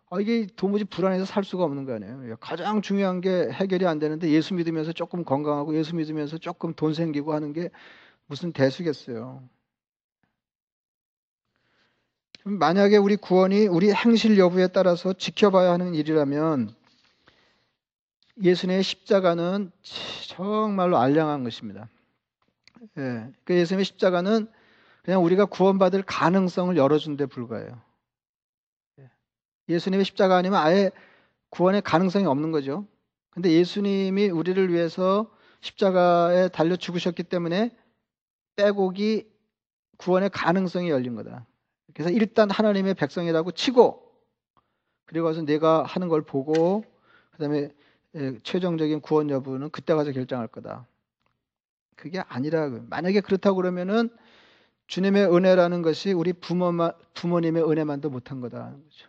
아, 0.09 0.19
이게 0.19 0.47
도무지 0.55 0.83
불안해서 0.85 1.25
살 1.25 1.43
수가 1.43 1.63
없는 1.63 1.85
거 1.85 1.93
아니에요. 1.93 2.31
예, 2.31 2.35
가장 2.39 2.81
중요한 2.81 3.21
게 3.21 3.49
해결이 3.51 3.85
안 3.85 3.99
되는데 3.99 4.29
예수 4.29 4.55
믿으면서 4.55 4.93
조금 4.93 5.23
건강하고 5.23 5.75
예수 5.75 5.95
믿으면서 5.95 6.39
조금 6.39 6.73
돈 6.73 6.93
생기고 6.93 7.33
하는 7.33 7.53
게 7.53 7.69
무슨 8.25 8.51
대수겠어요. 8.51 9.47
만약에 12.47 12.97
우리 12.97 13.15
구원이 13.15 13.65
우리 13.65 13.91
행실 13.91 14.37
여부에 14.37 14.67
따라서 14.67 15.13
지켜봐야 15.13 15.71
하는 15.71 15.95
일이라면 15.95 16.75
예수님의 18.43 18.83
십자가는 18.83 19.71
정말로 20.27 20.97
알량한 20.99 21.43
것입니다. 21.43 21.89
예, 22.99 23.31
그 23.45 23.55
예수님의 23.55 23.85
십자가는 23.85 24.47
그냥 25.01 25.23
우리가 25.23 25.45
구원받을 25.45 26.03
가능성을 26.03 26.77
열어준 26.77 27.17
데 27.17 27.25
불과해요. 27.25 27.81
예. 28.99 29.09
예수님의 29.67 30.05
십자가 30.05 30.35
아니면 30.37 30.59
아예 30.59 30.91
구원의 31.49 31.81
가능성이 31.81 32.27
없는 32.27 32.51
거죠. 32.51 32.85
근데 33.31 33.51
예수님이 33.53 34.29
우리를 34.29 34.71
위해서 34.71 35.31
십자가에 35.61 36.49
달려 36.49 36.75
죽으셨기 36.75 37.23
때문에 37.23 37.75
빼곡이 38.55 39.27
구원의 39.97 40.29
가능성이 40.29 40.91
열린 40.91 41.15
거다. 41.15 41.47
그래서 41.95 42.09
일단 42.11 42.51
하나님의 42.51 42.93
백성이라고 42.93 43.51
치고 43.51 44.03
그리고 45.05 45.27
와서 45.27 45.41
내가 45.41 45.83
하는 45.83 46.09
걸 46.09 46.21
보고 46.21 46.83
그다음에 47.31 47.69
예, 48.15 48.37
최종적인 48.43 49.01
구원 49.01 49.29
여부는 49.29 49.69
그때 49.69 49.93
가서 49.93 50.11
결정할 50.11 50.47
거다. 50.47 50.87
그게 51.95 52.19
아니라 52.19 52.69
만약에 52.89 53.21
그렇다고 53.21 53.55
그러면은 53.55 54.09
주님의 54.87 55.33
은혜라는 55.33 55.81
것이 55.81 56.11
우리 56.11 56.33
부모만 56.33 56.91
부모님의 57.13 57.63
은혜만도 57.63 58.09
못한 58.09 58.41
거다는 58.41 58.83
거죠. 58.83 59.07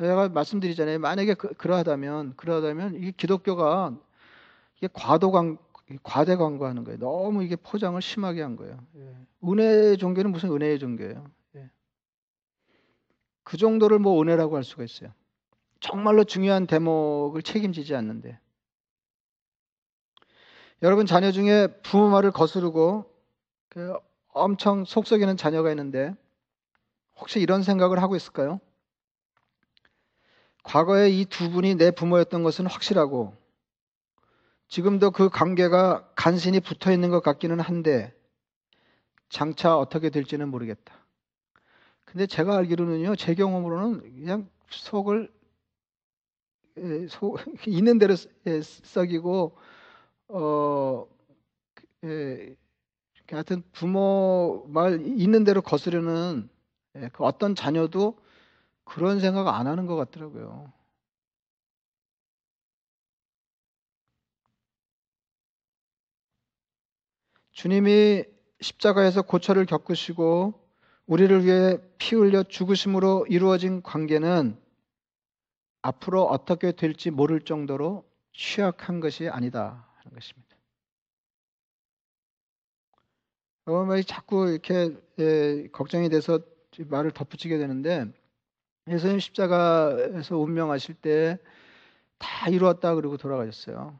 제가 0.00 0.28
말씀드리잖아요. 0.30 0.98
만약에 0.98 1.34
그, 1.34 1.54
러하다면 1.66 2.36
그러하다면 2.36 2.94
이게 2.96 3.12
기독교가 3.12 3.94
이게 4.78 4.88
과도광 4.92 5.58
과대 6.02 6.36
광고하는 6.36 6.84
거예요. 6.84 6.98
너무 6.98 7.44
이게 7.44 7.54
포장을 7.56 8.00
심하게 8.02 8.42
한 8.42 8.56
거예요. 8.56 8.78
예. 8.96 9.16
은혜의 9.44 9.98
종교는 9.98 10.32
무슨 10.32 10.50
은혜의 10.52 10.78
종교예요? 10.80 11.24
예. 11.56 11.70
그 13.44 13.56
정도를 13.56 13.98
뭐 14.00 14.20
은혜라고 14.20 14.56
할 14.56 14.64
수가 14.64 14.82
있어요. 14.82 15.12
정말로 15.78 16.24
중요한 16.24 16.66
대목을 16.66 17.42
책임지지 17.42 17.94
않는데. 17.94 18.38
여러분 20.82 21.06
자녀 21.06 21.30
중에 21.30 21.68
부모 21.82 22.08
말을 22.08 22.32
거스르고 22.32 23.10
그 23.68 23.94
엄청 24.28 24.84
속썩이는 24.84 25.36
자녀가 25.36 25.70
있는데 25.70 26.14
혹시 27.18 27.40
이런 27.40 27.62
생각을 27.62 28.02
하고 28.02 28.16
있을까요? 28.16 28.60
과거에 30.64 31.08
이 31.10 31.24
두 31.24 31.50
분이 31.50 31.76
내 31.76 31.90
부모였던 31.92 32.42
것은 32.42 32.66
확실하고 32.66 33.34
지금도 34.68 35.10
그 35.12 35.28
관계가 35.28 36.12
간신히 36.16 36.60
붙어 36.60 36.92
있는 36.92 37.10
것 37.10 37.22
같기는 37.22 37.60
한데 37.60 38.12
장차 39.28 39.76
어떻게 39.76 40.10
될지는 40.10 40.48
모르겠다. 40.48 40.94
근데 42.04 42.26
제가 42.26 42.56
알기로는요, 42.56 43.16
제 43.16 43.34
경험으로는 43.34 44.00
그냥 44.00 44.48
속을 44.70 45.30
속 47.08 47.38
있는 47.66 47.98
대로 47.98 48.14
썩이고 48.62 49.56
어 50.28 51.06
에, 52.04 52.54
하여튼 53.30 53.62
부모 53.72 54.64
말 54.68 55.00
있는 55.00 55.44
대로 55.44 55.62
거스르는 55.62 56.48
그 57.12 57.24
어떤 57.24 57.54
자녀도 57.54 58.18
그런 58.84 59.20
생각 59.20 59.48
안 59.48 59.66
하는 59.66 59.86
것 59.86 59.96
같더라고요. 59.96 60.72
주님이 67.56 68.24
십자가에서 68.60 69.22
고초를 69.22 69.64
겪으시고 69.66 70.54
우리를 71.06 71.44
위해 71.44 71.78
피 71.98 72.14
흘려 72.14 72.42
죽으심으로 72.42 73.26
이루어진 73.28 73.82
관계는 73.82 74.60
앞으로 75.82 76.24
어떻게 76.24 76.72
될지 76.72 77.10
모를 77.10 77.40
정도로 77.40 78.04
취약한 78.32 79.00
것이 79.00 79.28
아니다 79.28 79.88
하는 79.96 80.12
것입니다. 80.14 80.56
여러분 83.66 84.02
자꾸 84.02 84.50
이렇게 84.50 84.94
예, 85.18 85.68
걱정이 85.72 86.08
돼서 86.08 86.38
말을 86.78 87.10
덧붙이게 87.12 87.58
되는데 87.58 88.06
예수님 88.88 89.18
십자가에서 89.18 90.36
운명하실 90.38 90.94
때 90.96 91.38
다 92.18 92.48
이루었다 92.48 92.94
그러고 92.94 93.16
돌아가셨어요. 93.16 93.98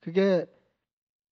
그게 0.00 0.46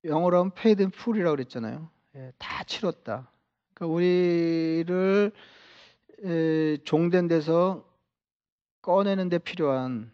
영어로 0.07 0.39
하면 0.39 0.51
paid 0.53 0.83
in 0.83 0.93
full이라고 0.95 1.37
그랬잖아요. 1.37 1.89
예, 2.17 2.33
다 2.39 2.65
치렀다. 2.65 3.31
그러니까 3.75 3.95
우리를 3.95 5.33
에, 6.25 6.77
종된 6.85 7.29
데서 7.29 7.85
꺼내는 8.83 9.29
데 9.29 9.39
필요한 9.39 10.13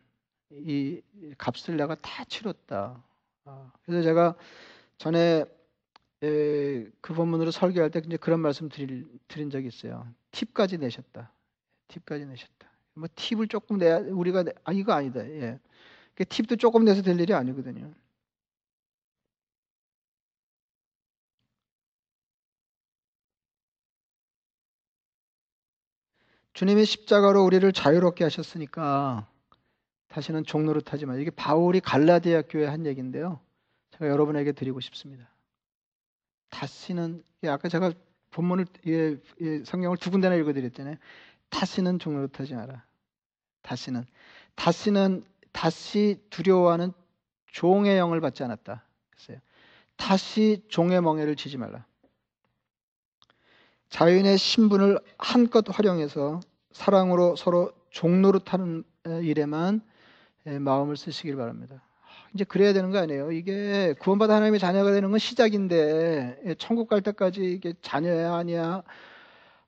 이 0.50 1.00
값을 1.38 1.76
내가 1.76 1.94
다 1.96 2.24
치렀다. 2.24 3.02
아, 3.44 3.72
그래서 3.84 4.02
제가 4.02 4.34
전에 4.98 5.44
에, 6.22 6.86
그 7.00 7.14
본문으로 7.14 7.50
설교할 7.50 7.90
때 7.90 8.00
이제 8.04 8.16
그런 8.16 8.40
말씀 8.40 8.68
드릴, 8.68 9.06
드린 9.28 9.50
적이 9.50 9.68
있어요. 9.68 10.06
팁까지 10.30 10.78
내셨다. 10.78 11.32
팁까지 11.88 12.26
내셨다. 12.26 12.70
뭐 12.94 13.08
팁을 13.14 13.48
조금 13.48 13.78
내야 13.78 13.98
우리가 13.98 14.44
아 14.64 14.72
이거 14.72 14.92
아니다. 14.92 15.26
예. 15.26 15.58
그 16.14 16.24
팁도 16.24 16.56
조금 16.56 16.84
내서 16.84 17.02
될 17.02 17.18
일이 17.18 17.32
아니거든요. 17.32 17.92
주님이 26.52 26.84
십자가로 26.84 27.44
우리를 27.44 27.72
자유롭게 27.72 28.24
하셨으니까 28.24 29.26
다시는 30.08 30.44
종로를 30.44 30.82
타지 30.82 31.06
마. 31.06 31.16
이게 31.16 31.30
바울이 31.30 31.80
갈라디아 31.80 32.42
교회 32.42 32.66
한 32.66 32.84
얘기인데요. 32.86 33.40
제가 33.92 34.08
여러분에게 34.08 34.52
드리고 34.52 34.80
싶습니다. 34.80 35.28
다시는 36.50 37.22
아까 37.46 37.68
제가 37.68 37.92
본문을 38.30 38.66
예, 38.86 39.16
예, 39.40 39.64
성경을 39.64 39.96
두 39.96 40.10
군데나 40.10 40.34
읽어드렸잖아요. 40.34 40.96
다시는 41.48 41.98
종로를 41.98 42.28
타지 42.28 42.54
마라. 42.54 42.84
다시는 43.62 44.04
다시는 44.54 45.24
다시 45.52 46.20
두려워하는 46.30 46.92
종의 47.46 47.98
영을 47.98 48.20
받지 48.20 48.42
않았다. 48.42 48.84
그랬어요. 49.10 49.38
다시 49.96 50.62
종의 50.68 51.00
멍에를 51.00 51.36
지지 51.36 51.56
말라. 51.56 51.84
자연의 53.92 54.38
신분을 54.38 54.98
한껏 55.18 55.66
활용해서 55.68 56.40
사랑으로 56.72 57.36
서로 57.36 57.72
종로를타는 57.90 58.84
일에만 59.22 59.82
마음을 60.60 60.96
쓰시길 60.96 61.36
바랍니다. 61.36 61.82
이제 62.32 62.42
그래야 62.44 62.72
되는 62.72 62.90
거 62.90 62.96
아니에요. 62.96 63.32
이게 63.32 63.94
구원받아 64.00 64.34
하나님의 64.34 64.60
자녀가 64.60 64.92
되는 64.92 65.10
건 65.10 65.18
시작인데 65.18 66.54
천국 66.56 66.88
갈 66.88 67.02
때까지 67.02 67.44
이게 67.44 67.74
자녀야 67.82 68.34
아니야. 68.34 68.82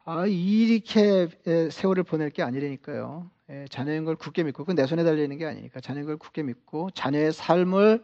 아, 0.07 0.25
이렇게 0.25 1.29
세월을 1.71 2.05
보낼 2.05 2.31
게 2.31 2.43
아니라니까요. 2.43 3.29
자녀인 3.69 4.07
걸 4.07 4.17
굳게 4.17 4.43
믿고 4.45 4.65
그건 4.65 4.77
내 4.77 4.87
손에 4.87 5.05
달려 5.05 5.23
있는 5.23 5.37
게 5.37 5.45
아니니까 5.45 5.81
자녀인 5.81 6.07
걸 6.07 6.17
굳게 6.17 6.45
믿고 6.45 6.89
자녀의 6.93 7.31
삶을 7.35 8.03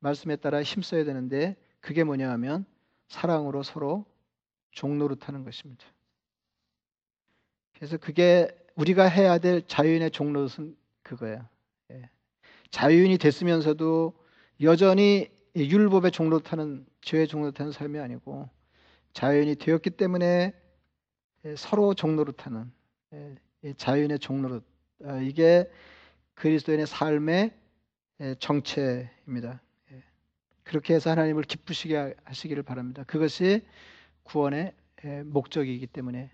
말씀에 0.00 0.36
따라 0.36 0.62
힘써야 0.62 1.04
되는데 1.04 1.56
그게 1.80 2.04
뭐냐 2.04 2.30
하면 2.32 2.66
사랑으로 3.08 3.62
서로 3.62 4.04
종로를타는 4.76 5.44
것입니다. 5.44 5.84
그래서 7.74 7.96
그게 7.96 8.48
우리가 8.76 9.06
해야 9.06 9.38
될 9.38 9.66
자유인의 9.66 10.10
종로는 10.10 10.76
그거야. 11.02 11.48
예. 11.90 12.08
자유인이 12.70 13.18
됐으면서도 13.18 14.12
여전히 14.60 15.30
율법의 15.56 16.10
타는 16.40 16.86
죄의 17.00 17.26
타는 17.52 17.72
삶이 17.72 17.98
아니고 17.98 18.48
자유인이 19.14 19.56
되었기 19.56 19.90
때문에 19.90 20.52
서로 21.56 21.94
종로로 21.94 22.32
타는 22.32 22.70
예, 23.14 23.72
자유인의 23.78 24.18
종로로 24.18 24.60
아, 25.04 25.18
이게 25.20 25.70
그리스도인의 26.34 26.86
삶의 26.86 27.50
정체입니다. 28.40 29.60
예. 29.92 30.02
그렇게 30.64 30.94
해서 30.94 31.10
하나님을 31.10 31.44
기쁘시게 31.44 32.14
하시기를 32.24 32.62
바랍니다. 32.62 33.04
그것이 33.06 33.62
구원의 34.26 34.74
목적이기 35.24 35.86
때문에 35.86 36.30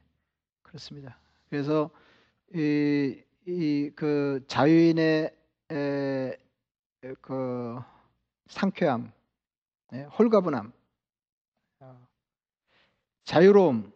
그렇습니다. 0.62 1.18
그래서 1.48 1.90
이, 2.54 3.22
이그 3.46 4.44
자유인의 4.46 5.30
에, 5.70 6.36
그 7.20 7.78
상쾌함, 8.46 9.12
네, 9.90 10.04
홀가분함, 10.04 10.72
어, 11.80 12.06
자유로움, 13.24 13.92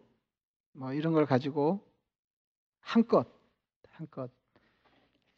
뭐 0.73 0.93
이런 0.93 1.13
걸 1.13 1.25
가지고 1.25 1.81
한껏 2.79 3.27
한껏 3.89 4.29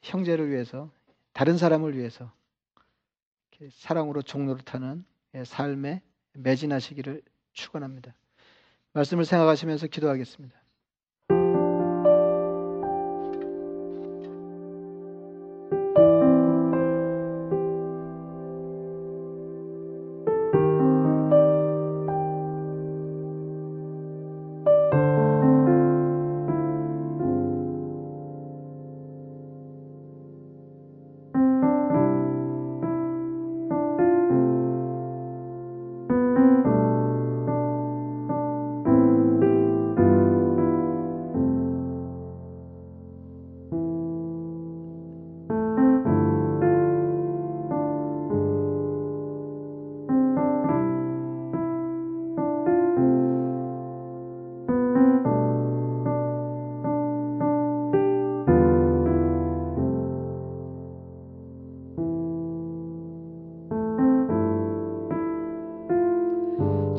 형제를 0.02 0.50
위해서 0.50 0.92
다른 1.34 1.58
사람을 1.58 1.98
위해서 1.98 2.32
사랑으로 3.72 4.22
종로를 4.22 4.64
타는 4.64 5.06
삶에 5.46 6.02
매진하시기를 6.34 7.22
축원합니다. 7.54 8.14
말씀을 8.94 9.26
생각하시면서 9.26 9.88
기도하겠습니다. 9.88 10.59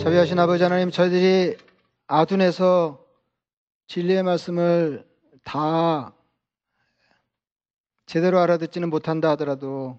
자비하신 0.01 0.39
아버지 0.39 0.63
하나님, 0.63 0.91
저희들이 0.91 1.59
아둔에서 2.07 3.05
진리의 3.87 4.23
말씀을 4.23 5.07
다 5.45 6.15
제대로 8.07 8.39
알아듣지는 8.39 8.89
못한다 8.89 9.29
하더라도 9.33 9.99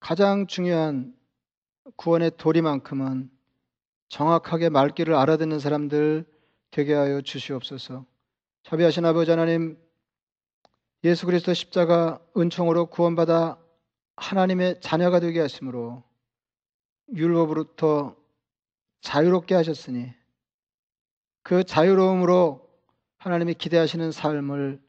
가장 0.00 0.46
중요한 0.46 1.16
구원의 1.96 2.32
도리만큼은 2.36 3.30
정확하게 4.10 4.68
말귀를 4.68 5.14
알아듣는 5.14 5.60
사람들 5.60 6.26
되게 6.70 6.92
하여 6.92 7.22
주시옵소서. 7.22 8.04
자비하신 8.64 9.06
아버지 9.06 9.30
하나님, 9.30 9.78
예수 11.04 11.24
그리스도 11.24 11.54
십자가 11.54 12.20
은총으로 12.36 12.86
구원받아 12.86 13.56
하나님의 14.16 14.82
자녀가 14.82 15.20
되게 15.20 15.40
하심으로 15.40 16.02
율법으로부터 17.14 18.17
자유롭게 19.00 19.54
하셨으니 19.54 20.12
그 21.42 21.64
자유로움으로 21.64 22.68
하나님이 23.18 23.54
기대하시는 23.54 24.12
삶을 24.12 24.80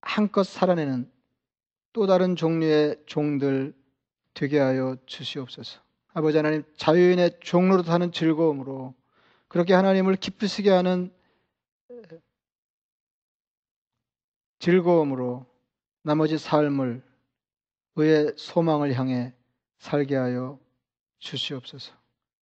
한껏 0.00 0.46
살아내는 0.46 1.10
또 1.92 2.06
다른 2.06 2.36
종류의 2.36 2.96
종들 3.06 3.74
되게 4.34 4.58
하여 4.58 4.96
주시옵소서. 5.06 5.80
아버지 6.14 6.36
하나님 6.36 6.64
자유인의 6.76 7.40
종로로 7.40 7.82
타는 7.82 8.12
즐거움으로 8.12 8.94
그렇게 9.48 9.74
하나님을 9.74 10.16
기쁘시게 10.16 10.70
하는 10.70 11.12
즐거움으로 14.58 15.46
나머지 16.02 16.38
삶을 16.38 17.02
의의 17.96 18.34
소망을 18.36 18.94
향해 18.94 19.32
살게 19.78 20.16
하여 20.16 20.58
주시옵소서. 21.18 21.97